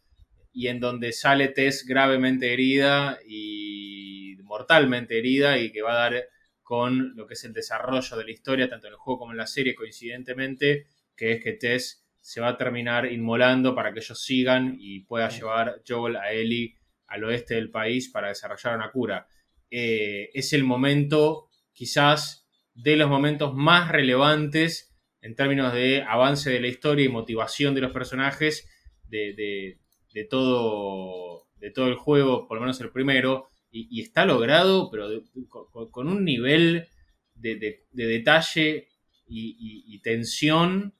[0.51, 6.25] y en donde sale Tess gravemente herida y mortalmente herida y que va a dar
[6.61, 9.37] con lo que es el desarrollo de la historia, tanto en el juego como en
[9.37, 14.23] la serie, coincidentemente, que es que Tess se va a terminar inmolando para que ellos
[14.23, 16.73] sigan y pueda llevar Joel a Ellie
[17.07, 19.27] al oeste del país para desarrollar una cura.
[19.69, 26.61] Eh, es el momento, quizás, de los momentos más relevantes en términos de avance de
[26.61, 28.69] la historia y motivación de los personajes
[29.03, 29.79] de, de-
[30.13, 34.89] de todo, de todo el juego, por lo menos el primero, y, y está logrado,
[34.91, 36.87] pero de- con, con un nivel
[37.35, 38.87] de, de- de detalle
[39.27, 40.93] y, y- y tensión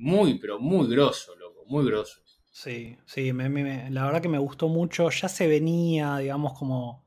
[0.00, 2.20] muy, pero muy grosso, loco, muy grosso.
[2.50, 5.08] Sí, sí, la verdad que me gustó mucho.
[5.10, 7.06] Ya se venía, digamos, como.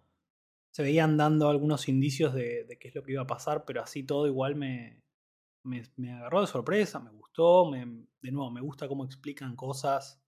[0.72, 4.04] Se veían dando algunos indicios de, qué es lo que iba a pasar, pero así
[4.04, 5.04] todo igual me,
[5.64, 7.70] me, agarró de sorpresa, me gustó.
[7.72, 10.24] de nuevo, me gusta cómo explican cosas,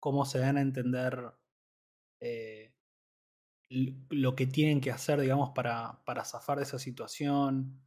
[0.00, 1.32] cómo se dan a entender
[2.20, 2.74] eh,
[3.70, 7.80] lo que tienen que hacer, digamos, para, para zafar de esa situación.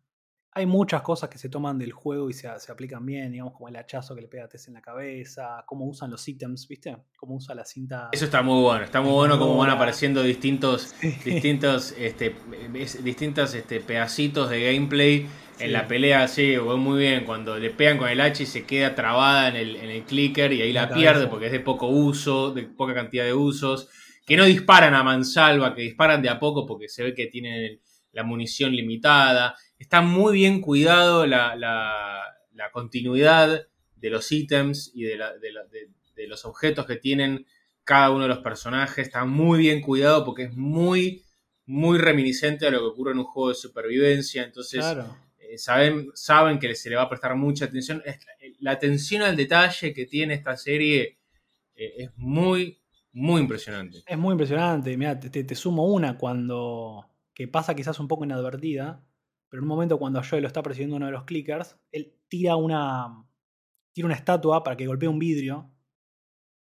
[0.58, 3.70] Hay muchas cosas que se toman del juego y se, se aplican bien, digamos, como
[3.70, 6.98] el hachazo que le pega a Tess en la cabeza, cómo usan los ítems, ¿viste?
[7.16, 8.10] Cómo usa la cinta.
[8.12, 11.12] Eso está muy bueno, está muy bueno cómo van apareciendo distintos, Sí.
[11.24, 12.36] distintos, este,
[12.74, 15.28] es- distintos este, pedacitos de gameplay
[15.60, 18.96] en la pelea, sí, muy bien, cuando le pegan con el hacha y se queda
[18.96, 21.86] trabada en el, en el clicker y ahí La la, pierde porque es de poco
[21.88, 23.90] uso, de poca cantidad de usos,
[24.26, 27.80] que no disparan a mansalva, que disparan de a poco porque se ve que tienen
[28.12, 35.04] la munición limitada, está muy bien cuidado la, la- la continuidad de los ítems y
[35.04, 37.46] de, la- de la- de- de los objetos que tienen
[37.84, 41.24] cada uno de los personajes, está muy bien cuidado porque es muy,
[41.66, 45.16] muy reminiscente a lo que ocurre en un juego de supervivencia, entonces Claro.
[45.40, 48.02] eh, saben, saben que se le va a prestar mucha atención.
[48.60, 51.18] La atención al detalle que tiene esta serie
[51.76, 52.80] eh, es muy,
[53.14, 54.00] muy impresionante.
[54.06, 54.98] Es muy impresionante.
[54.98, 57.06] Mira, te sumo una cuando.
[57.38, 59.06] Que pasa quizás un poco inadvertida.
[59.48, 62.56] Pero en un momento cuando Joel lo está persiguiendo uno de los clickers, él tira
[62.56, 63.28] una.
[63.94, 65.72] tira una estatua para que golpee un vidrio.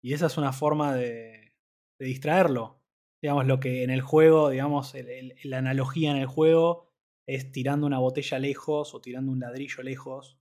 [0.02, 1.54] Y esa es una forma de,
[2.00, 2.82] de distraerlo.
[3.22, 6.92] Digamos, lo que en el juego, digamos, el- el- la analogía en el juego
[7.28, 10.40] es tirando una botella lejos o tirando un ladrillo lejos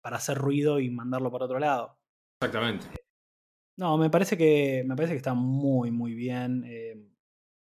[0.00, 1.98] para hacer ruido y mandarlo para otro lado.
[2.40, 2.86] Exactamente.
[3.76, 6.62] No, me parece que, me parece que está muy, muy bien.
[6.64, 7.10] eh,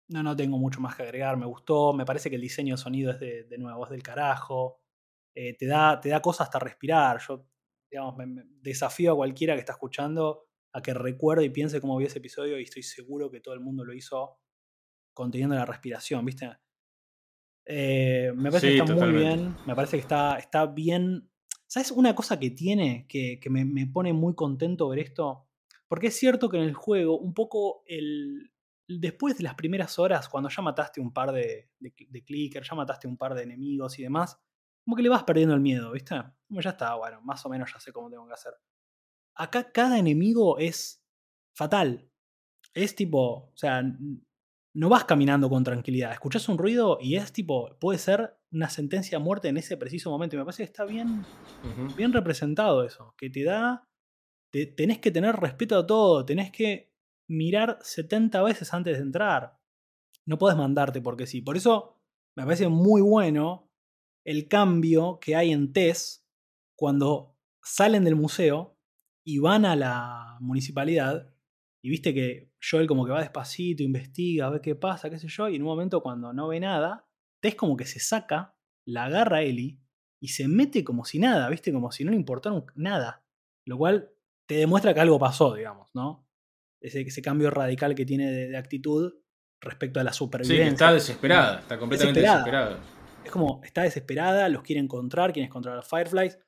[0.08, 1.36] no, no tengo mucho más que agregar.
[1.36, 1.92] Me gustó.
[1.92, 4.80] Me parece que el diseño de sonido es de, de nuevo, es del carajo.
[5.34, 7.20] eh, te, da, te da cosas hasta respirar.
[7.26, 7.46] Yo,
[7.90, 11.96] digamos, me, me desafío a cualquiera que está escuchando a que recuerde y piense cómo
[11.96, 14.38] vio ese episodio y estoy seguro que todo el mundo lo hizo
[15.14, 16.50] conteniendo la respiración, ¿viste?
[17.66, 19.56] Eh, me parece Sí, que está muy bien.
[19.66, 21.30] Me parece que está, está bien.
[21.66, 25.48] ¿Sabes una cosa que tiene que, que me, me pone muy contento ver esto?
[25.86, 28.52] Porque es cierto que en el juego, un poco el.
[28.88, 32.74] Después de las primeras horas, cuando ya mataste un par de, de, de clickers, ya
[32.74, 34.40] mataste un par de enemigos y demás,
[34.84, 36.14] como que le vas perdiendo el miedo, ¿viste?
[36.46, 38.54] Como ya está, bueno, más o menos ya sé cómo tengo que hacer.
[39.36, 41.04] Acá cada enemigo es
[41.54, 42.10] fatal.
[42.72, 43.82] Es tipo, o sea,
[44.74, 46.12] no vas caminando con tranquilidad.
[46.12, 50.10] Escuchás un ruido y es tipo, puede ser una sentencia de muerte en ese preciso
[50.10, 50.36] momento.
[50.36, 51.24] Y me parece que está bien,
[51.96, 53.14] bien representado eso.
[53.18, 53.84] Que te da.
[54.50, 56.24] tenés que tener respeto a todo.
[56.24, 56.92] Tenés que
[57.28, 59.58] mirar 70 veces antes de entrar.
[60.26, 61.42] No podés mandarte porque sí.
[61.42, 62.00] Por eso
[62.36, 63.70] me parece muy bueno
[64.24, 66.26] el cambio que hay en Tess
[66.76, 68.78] cuando salen del museo
[69.24, 71.32] y van a la municipalidad.
[71.82, 75.48] Y viste que Joel como que va despacito, investiga, ve qué pasa, qué sé yo,
[75.48, 77.08] y en un momento cuando no ve nada,
[77.40, 79.80] Tess como que se saca, la agarra a Ellie
[80.20, 83.24] y se mete como si nada, viste, como si no le importara nada.
[83.64, 84.10] Lo cual
[84.46, 86.27] te demuestra que algo pasó, digamos, ¿no?
[86.80, 89.12] Ese, ese cambio radical que tiene de, actitud
[89.60, 90.66] respecto a la supervivencia.
[90.66, 92.78] Sí, está desesperada, está completamente desesperada.
[93.24, 96.38] Es como, está desesperada, los quiere encontrar, quiere encontrar a los Fireflies.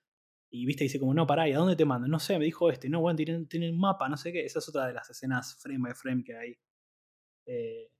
[0.52, 2.08] Y viste, dice como, no, pará, ¿y a dónde te mando?
[2.08, 4.44] No sé, me dijo este, no, bueno, tienen, tienen un mapa, no sé qué.
[4.44, 6.58] Esa es otra de las escenas frame by frame que hay.
[7.46, 7.90] Eh,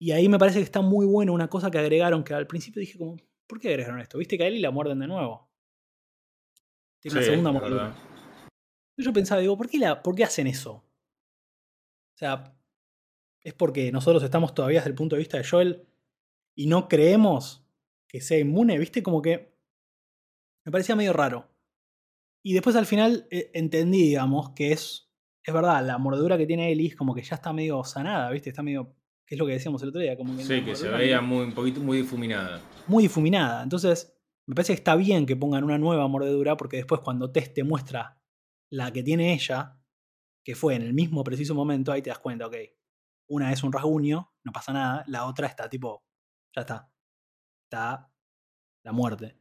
[0.00, 2.80] y ahí me parece que está muy bueno una cosa que agregaron, que al principio
[2.80, 3.16] dije como,
[3.46, 4.18] ¿por qué agregaron esto?
[4.18, 5.50] Viste que a Ellie la muerden de nuevo.
[7.00, 7.94] Tiene una segunda mordida.
[8.96, 10.84] Yo pensaba, digo, ¿por qué, la, ¿por qué hacen eso?
[12.18, 12.52] O sea,
[13.44, 15.86] es porque nosotros estamos todavía desde el punto de vista de Joel
[16.56, 17.64] y no creemos
[18.08, 19.04] que sea inmune, ¿viste?
[19.04, 19.54] Como que
[20.64, 21.48] me parecía medio raro.
[22.42, 25.12] Y después al final eh, entendí, digamos, que es,
[25.44, 28.50] es verdad, la mordedura que tiene Ellie como que ya está medio sanada, ¿viste?
[28.50, 30.16] Está medio, que es lo que decíamos el otro día.
[30.16, 32.60] Como sí, que se veía muy, un poquito muy difuminada.
[32.88, 33.62] Muy difuminada.
[33.62, 34.12] Entonces,
[34.44, 37.62] me parece que está bien que pongan una nueva mordedura porque después cuando Tess te
[37.62, 38.20] muestra
[38.70, 39.77] la que tiene ella,
[40.48, 42.56] que fue en el mismo preciso momento, ahí te das cuenta, ok,
[43.28, 46.06] una es un rasguño, no pasa nada, la otra está tipo,
[46.56, 46.90] ya está,
[47.64, 48.10] está
[48.82, 49.38] la muerte.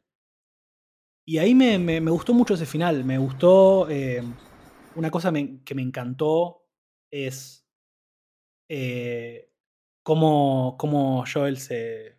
[1.25, 3.05] Y ahí me, me, gustó mucho ese final.
[3.05, 3.89] Me gustó.
[3.89, 4.21] Eh,
[4.95, 6.67] una cosa que me encantó
[7.09, 7.65] es.
[8.67, 9.49] Eh,
[10.03, 12.17] cómo, cómo, Joel se,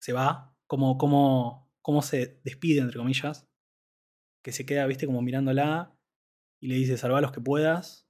[0.00, 0.56] se va.
[0.68, 3.48] Cómo, cómo, cómo se despide, entre comillas.
[4.44, 5.95] Que se queda, viste, como mirándola.
[6.66, 8.08] Y le dice: Salva los que puedas.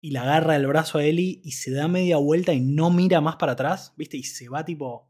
[0.00, 3.20] Y la agarra el brazo a Ellie y se da media vuelta y no mira
[3.20, 5.08] más para atrás, viste, y se va tipo.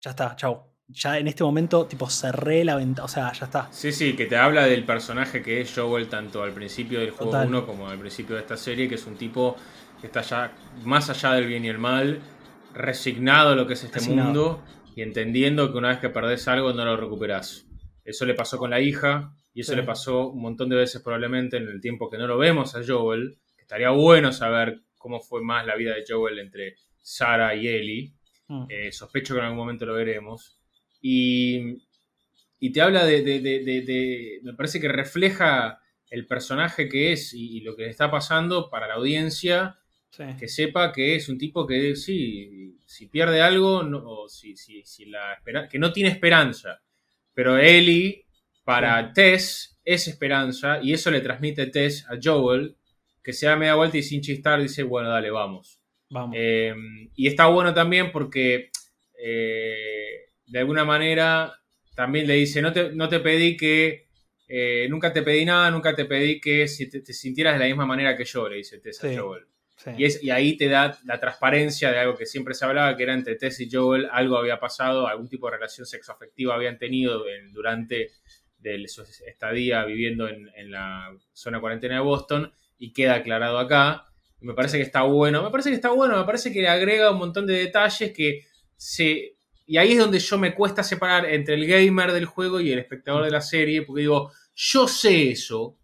[0.00, 3.04] Ya está, chao ya en este momento, tipo, cerré la ventana.
[3.04, 3.68] O sea, ya está.
[3.70, 7.38] Sí, sí, que te habla del personaje que es Joel tanto al principio del juego
[7.38, 9.56] 1 como al principio de esta serie, que es un tipo
[10.00, 12.20] que está ya más allá del bien y el mal,
[12.72, 14.62] resignado a lo que es este mundo
[14.96, 17.66] y entendiendo que una vez que perdés algo no lo recuperás.
[18.04, 21.56] Eso le pasó con la hija y eso le pasó un montón de veces probablemente
[21.56, 25.42] en el tiempo que no lo vemos a Joel, que estaría bueno saber cómo fue
[25.42, 28.12] más la vida de Joel entre Sara y Ellie.
[28.48, 28.64] Mm.
[28.68, 30.58] Eh, sospecho que en algún momento lo veremos.
[31.00, 31.82] Y,
[32.72, 35.78] te habla de, Me parece que refleja
[36.10, 39.78] el personaje que es y, lo que le está pasando para la audiencia.
[40.38, 45.42] Que sepa que es un tipo que sí, si pierde algo, no, si, si, la
[45.68, 46.80] que no tiene esperanza.
[47.34, 48.23] Pero Ellie,
[48.64, 52.76] para Tess, es esperanza y eso le transmite Tess a Joel,
[53.22, 55.78] que se da media vuelta y sin chistar dice, bueno, dale, vamos.
[56.10, 56.34] vamos.
[56.38, 56.74] Eh,
[57.14, 58.70] y está bueno también porque
[59.18, 61.52] eh, de alguna manera
[61.94, 64.06] también le dice, no te, no te pedí que,
[64.48, 67.86] eh, nunca te pedí nada, nunca te pedí que si te, sintieras de la misma
[67.86, 69.46] manera que yo, le dice Tess a Joel.
[69.98, 73.02] Y, es, y ahí te da la transparencia de algo que siempre se hablaba, que
[73.02, 77.24] era entre Tess y Joel, algo había pasado, algún tipo de relación sexoafectiva habían tenido
[77.52, 78.10] durante
[78.86, 84.06] su estadía viviendo en, en, la zona cuarentena de Boston, y queda aclarado acá.
[84.40, 87.10] me parece que está bueno, me parece que está bueno, me parece que le agrega
[87.10, 88.42] un montón de detalles que
[88.76, 89.34] se
[89.66, 92.78] y ahí es donde yo me cuesta separar entre el gamer del juego y el
[92.78, 95.78] espectador de la serie, porque digo, yo sé eso,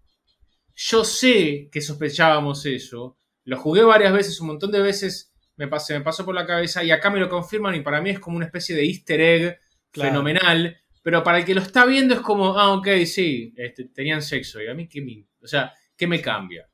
[0.74, 5.94] yo sé que sospechábamos eso, lo jugué varias veces, un montón de veces me pasé,
[5.94, 8.36] me pasó por la cabeza y acá me lo confirman y para mí es como
[8.36, 9.60] una especie de easter egg
[9.92, 14.22] fenomenal, pero para el que lo está viendo es como, ah, ok, sí, este, tenían
[14.22, 16.68] sexo y a mí qué me, o sea, ¿qué me cambia?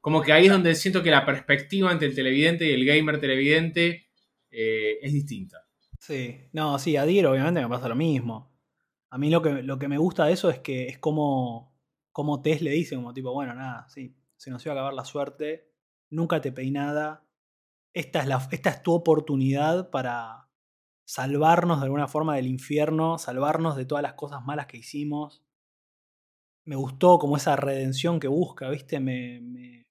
[0.00, 3.18] Como que ahí es donde siento que la perspectiva entre el televidente y el gamer
[3.20, 4.08] televidente
[4.50, 5.64] eh, es distinta.
[5.98, 8.52] Sí, no, sí, a Dier obviamente me pasa lo mismo.
[9.08, 11.74] A mí lo que, lo que me gusta de eso es que es como,
[12.12, 15.04] como Tess le dice, como tipo, bueno, nada, sí, se nos iba a acabar la
[15.04, 15.70] suerte,
[16.10, 17.24] nunca te pedí nada,
[17.94, 20.43] esta es, la, esta es tu oportunidad para
[21.04, 25.42] salvarnos de alguna forma del infierno, salvarnos de todas las cosas malas que hicimos.
[26.64, 29.00] Me gustó como esa redención que busca, ¿viste?
[29.00, 29.86] Me.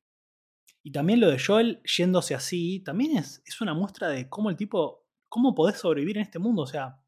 [0.84, 4.57] Y también lo de Joel yéndose así, también es, es una muestra de cómo el
[4.57, 5.03] tipo
[5.34, 6.61] ¿cómo podés sobrevivir en este mundo?
[6.61, 7.01] O sea,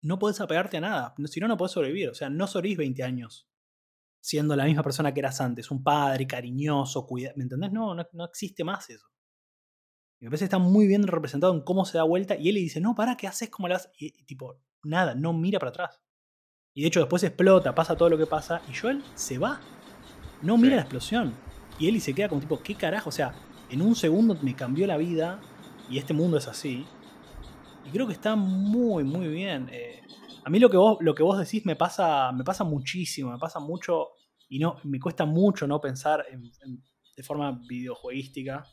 [0.00, 1.14] no podés apegarte a nada.
[1.24, 2.10] Si no, no podés sobrevivir.
[2.10, 3.48] O sea, no sobrevivís 20 años
[4.20, 5.72] siendo la misma persona que eras antes.
[5.72, 7.34] Un padre cariñoso, cuidado.
[7.36, 7.72] ¿Me entendés?
[7.72, 9.08] No, no, existe más eso.
[10.26, 12.34] Me parece que está muy bien representado en cómo se da vuelta.
[12.34, 13.48] Y él le dice, no, para, ¿qué haces?
[13.48, 13.92] ¿Cómo le haces?
[13.96, 16.02] Y, tipo, nada, no mira para atrás.
[16.74, 18.60] Y de hecho después explota, pasa todo lo que pasa.
[18.68, 19.60] Y Joel se va.
[20.42, 21.32] No mira la explosión.
[21.78, 23.10] Y Ellie se queda como tipo, ¿qué carajo?
[23.10, 23.36] O sea,
[23.70, 25.40] en un segundo me cambió la vida.
[25.88, 26.84] Y este mundo es así.
[27.84, 29.68] Y creo que está muy, muy bien.
[29.70, 30.02] Eh,
[30.44, 33.38] a mí lo que vos, lo que vos decís me pasa, me pasa muchísimo, me
[33.38, 34.08] pasa mucho.
[34.48, 36.26] Y no, me cuesta mucho no pensar
[37.16, 38.64] de forma videojueguística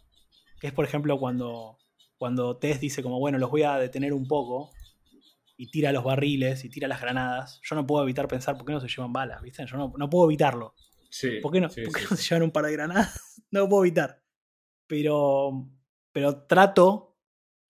[0.63, 1.77] es por ejemplo cuando,
[2.17, 4.71] cuando Tess dice como, bueno, los voy a detener un poco
[5.57, 8.73] y tira los barriles y tira las granadas, yo no puedo evitar pensar por qué
[8.73, 9.65] no se llevan balas, ¿viste?
[9.65, 10.73] Yo no, puedo evitarlo.
[11.09, 13.43] Sí, ¿Por qué, no, ¿por qué no se llevan un par de granadas?
[13.51, 14.23] no lo puedo evitar.
[14.87, 15.69] Pero,
[16.11, 17.17] pero trato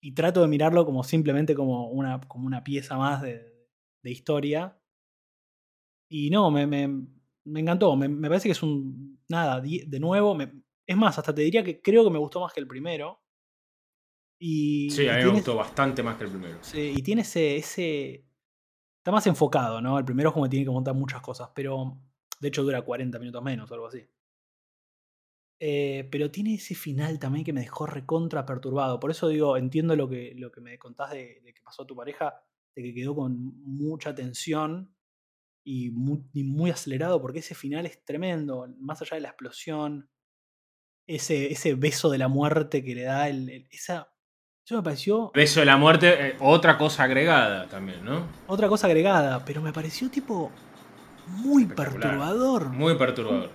[0.00, 3.68] y trato de mirarlo como simplemente como una, como una pieza más de,
[4.02, 4.78] de historia.
[6.08, 6.88] Y no, me, me,
[7.44, 7.96] me encantó.
[7.96, 9.20] Me, me, parece que es un.
[9.28, 12.52] Nada, de nuevo, me, es más, hasta te diría que creo que me gustó más
[12.52, 13.20] que el primero.
[14.38, 16.58] Y, sí, a mí me gustó bastante más que el primero.
[16.60, 18.26] Sí, y tiene ese, ese.
[18.98, 19.98] Está más enfocado, ¿no?
[19.98, 21.98] El primero es como que tiene que montar muchas cosas, pero.
[22.40, 24.06] De hecho, dura 40 minutos menos o algo así.
[25.60, 29.00] Eh, pero tiene ese final también que me dejó recontra perturbado.
[29.00, 31.96] Por eso digo, entiendo lo que, lo que me contás de, que pasó a tu
[31.96, 32.34] pareja,
[32.74, 34.94] de que quedó con mucha tensión
[35.64, 38.66] y muy, y muy, acelerado, porque ese final es tremendo.
[38.78, 40.10] Más allá de la explosión,
[41.06, 44.08] ese, ese beso de la muerte que le da el, esa
[44.64, 45.30] eso me pareció.
[45.34, 48.26] Beso de la muerte, eh, otra cosa agregada también, ¿no?
[48.46, 50.50] Otra cosa agregada, pero me pareció tipo
[51.26, 52.70] muy perturbador.
[52.70, 53.50] Muy perturbador.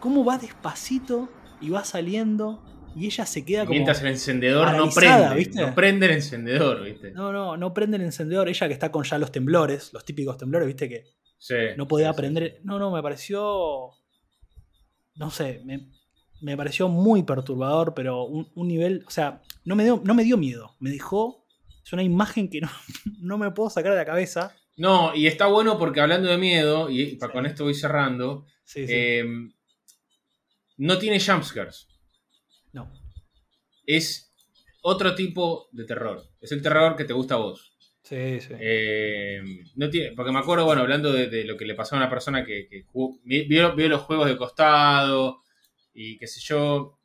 [0.00, 1.28] ¿Cómo, va despacito
[1.60, 2.62] y va saliendo
[2.96, 3.72] y ella se queda como.
[3.72, 5.34] Mientras el encendedor no prende.
[5.34, 5.60] ¿viste?
[5.60, 7.10] No prende el encendedor, ¿viste?
[7.10, 8.48] No, no, no prende el encendedor.
[8.48, 10.88] Ella que está con ya los temblores, los típicos temblores, ¿viste?
[10.88, 11.04] Que
[11.76, 12.60] no podía aprender.
[12.64, 13.90] No, no, me pareció.
[15.16, 15.90] No sé, me,
[16.44, 20.36] me pareció muy perturbador, pero un, nivel, o sea, no me, dio, no me dio
[20.36, 21.46] miedo, me dejó,
[21.82, 22.68] es una imagen que no,
[23.18, 24.54] no, me puedo sacar de la cabeza.
[24.76, 29.54] No, y está bueno porque hablando de miedo, y con esto voy cerrando, em,
[30.76, 31.88] no tiene jumpscares.
[32.72, 32.92] No.
[33.86, 34.34] Es
[34.82, 36.24] otro tipo de terror.
[36.42, 37.72] Es el terror que te gusta a vos.
[38.02, 38.52] Sí, sí.
[38.58, 42.10] Em, no tiene, porque me acuerdo, bueno, hablando de, lo que le pasó a una
[42.10, 42.68] persona que,
[43.24, 45.43] vio, vio, los juegos de costado,
[45.94, 46.98] y qué sé yo,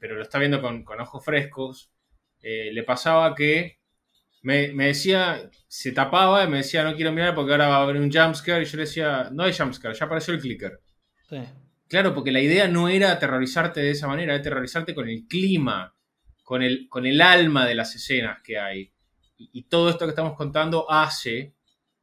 [0.00, 1.92] pero lo está viendo con, ojos frescos,
[2.42, 3.78] eh, le pasaba que
[4.42, 7.96] me, decía, se tapaba y me decía no quiero mirar porque ahora va a haber
[7.96, 10.80] un jumpscare y yo le decía, no hay jumpscare, ya apareció el clicker.
[11.88, 15.94] Claro, porque la idea no era aterrorizarte de esa manera, era aterrorizarte con el clima,
[16.42, 18.92] con el, con el alma de las escenas que hay.
[19.38, 21.54] Y, todo esto que estamos contando hace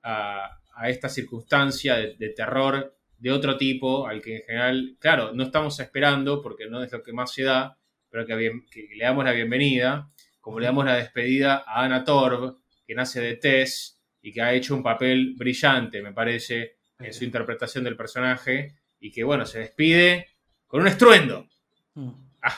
[0.04, 5.80] a, esta circunstancia de terror de otro tipo, al que en general, claro, no estamos
[5.80, 7.78] esperando porque no es lo que más se da,
[8.10, 10.12] pero que, le damos la bienvenida,
[10.42, 14.54] como le damos la despedida a Anna Torv, que nace de Tess y que ha
[14.54, 19.60] hecho un papel brillante, me parece, en su interpretación del personaje, y que, bueno, se
[19.60, 20.28] despide
[20.68, 21.48] con un estruendo.
[21.94, 22.10] Mm.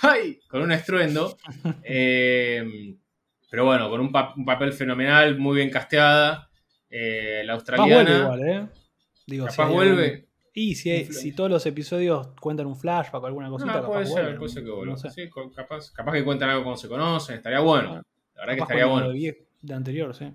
[0.01, 0.39] ¡Ay!
[0.47, 1.37] Con un estruendo.
[1.83, 2.97] Em,
[3.51, 6.49] pero bueno, con un, papel fenomenal, muy bien casteada.
[6.89, 8.19] Eh, la australiana.
[8.19, 8.67] igual, ¿eh?
[9.27, 10.25] Digo, capaz vuelve.
[10.57, 14.37] Y si, si todos los episodios cuentan un flashback o alguna cosita, no, puede ser,
[14.37, 15.09] puede ser que.
[15.09, 18.01] Sí, capaz, capaz, que cuentan algo cuando se conocen, estaría bueno.
[18.35, 19.09] La verdad que estaría bueno.
[19.09, 20.31] De, de anterior, sí.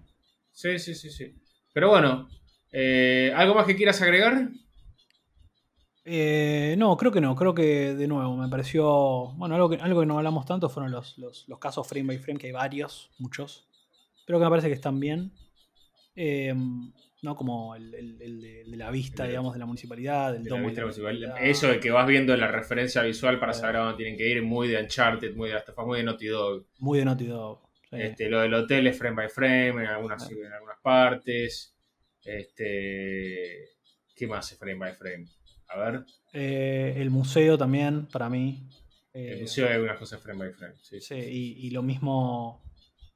[0.52, 1.34] Sí, sí, sí, sí.
[1.72, 2.28] Pero bueno,
[2.70, 4.50] eh, ¿algo más que quieras agregar?
[6.04, 7.34] Eh, no, creo que no.
[7.34, 9.32] Creo que de nuevo me pareció.
[9.36, 12.18] Bueno, algo que, algo que no hablamos tanto fueron los, los, los casos frame by
[12.18, 13.66] frame, que hay varios, muchos.
[14.26, 15.32] Pero que me parece que están bien.
[16.14, 16.54] Eh,
[17.22, 17.36] ¿no?
[17.36, 20.70] Como el, de, la vista, digamos, de la municipalidad, del domo.
[21.40, 24.42] Eso de que vas viendo la referencia visual para saber a dónde tienen que ir,
[24.42, 26.66] muy de Uncharted, muy de Last muy de Naughty Dog.
[26.78, 27.70] Muy de Naughty Dog.
[27.90, 31.76] Este, lo del hotel es frame by frame en algunas, en algunas partes.
[32.24, 33.70] Este,
[34.14, 35.26] ¿Qué más es frame by frame?
[35.68, 36.04] A ver.
[36.32, 38.68] Eh, el museo también, para mí.
[39.12, 40.74] el eh, museo es una cosa frame by frame.
[40.82, 42.62] Sí, sí, y, y, lo mismo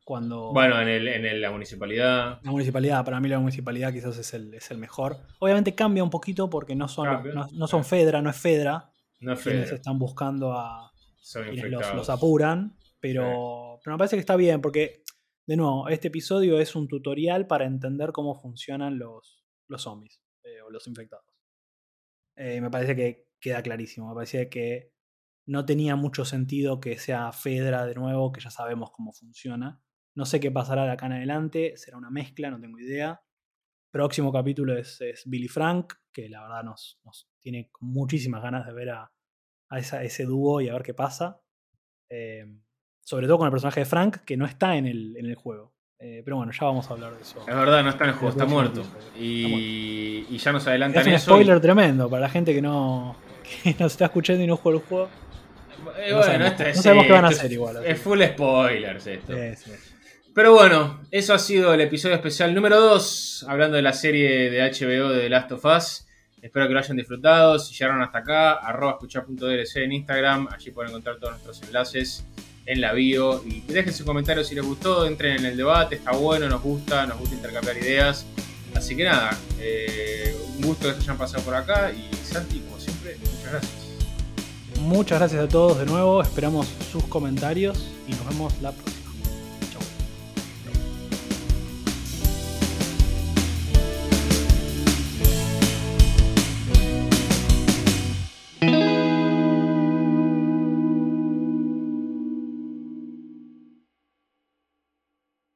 [0.04, 0.52] cuando...
[0.52, 2.40] Bueno, en, el, en la municipalidad.
[2.42, 5.16] La municipalidad, para mí la municipalidad quizás es el, es el mejor.
[5.40, 7.08] Obviamente cambia un poquito porque no son,
[7.52, 8.92] no, son Fedra, no es Fedra.
[9.20, 9.74] No es Fedra.
[9.74, 10.92] están buscando a
[11.32, 12.76] quienes los, apuran.
[13.00, 15.02] Pero, pero me parece que está bien porque,
[15.46, 20.60] de nuevo, este episodio es un tutorial para entender cómo funcionan los, los zombies eh,
[20.62, 21.26] o los infectados.
[22.36, 24.08] Eh, me parece que queda clarísimo.
[24.08, 24.92] Me parece que
[25.46, 29.80] no tenía mucho sentido que sea Fedra de nuevo, que ya sabemos cómo funciona.
[30.14, 33.20] No sé qué pasará de acá en adelante, será una mezcla, no tengo idea.
[33.90, 37.00] Próximo capítulo es, Billy Frank, que la verdad nos,
[37.40, 39.10] tiene muchísimas ganas de ver a,
[39.70, 41.40] ese dúo y a ver qué pasa.
[42.08, 42.60] Em,
[43.00, 45.74] Sobre todo con el personaje de Frank, que no está en el, en el juego.
[45.98, 47.40] Eh, pero bueno, ya vamos a hablar de eso.
[47.40, 48.82] Es verdad, no está en el juego, está muerto.
[49.18, 51.24] Y, y ya nos Es adelantan un eso.
[51.32, 53.16] spoiler tremendo para la gente que no
[53.62, 55.08] que nos está escuchando y no juega el juego.
[55.98, 57.76] Eh, No bueno, sabemos- esto es, no sabemos sí, qué van a hacer es- igual,
[57.76, 57.86] así.
[57.88, 59.34] Es full spoilers esto.
[59.34, 59.93] Sí, sí.
[60.34, 64.62] Pero bueno, eso ha sido el episodio especial número 2, hablando de la serie de
[64.62, 66.06] HBO de The Last of Us.
[66.42, 67.56] Espero que lo hayan disfrutado.
[67.60, 70.48] Si llegaron hasta acá, arroba escuchar.dlc en Instagram.
[70.50, 72.24] Allí pueden encontrar todos nuestros enlaces
[72.66, 73.44] en la bio.
[73.46, 75.94] Y dejen su comentario si les gustó, entren en el debate.
[75.94, 78.26] Está bueno, nos gusta, nos gusta intercambiar ideas.
[78.74, 81.92] Así que nada, eh, un gusto que se hayan pasado por acá.
[81.92, 83.72] Y Santi, como siempre, muchas gracias.
[84.80, 86.22] Muchas gracias a todos de nuevo.
[86.22, 88.93] Esperamos sus comentarios y nos vemos la próxima.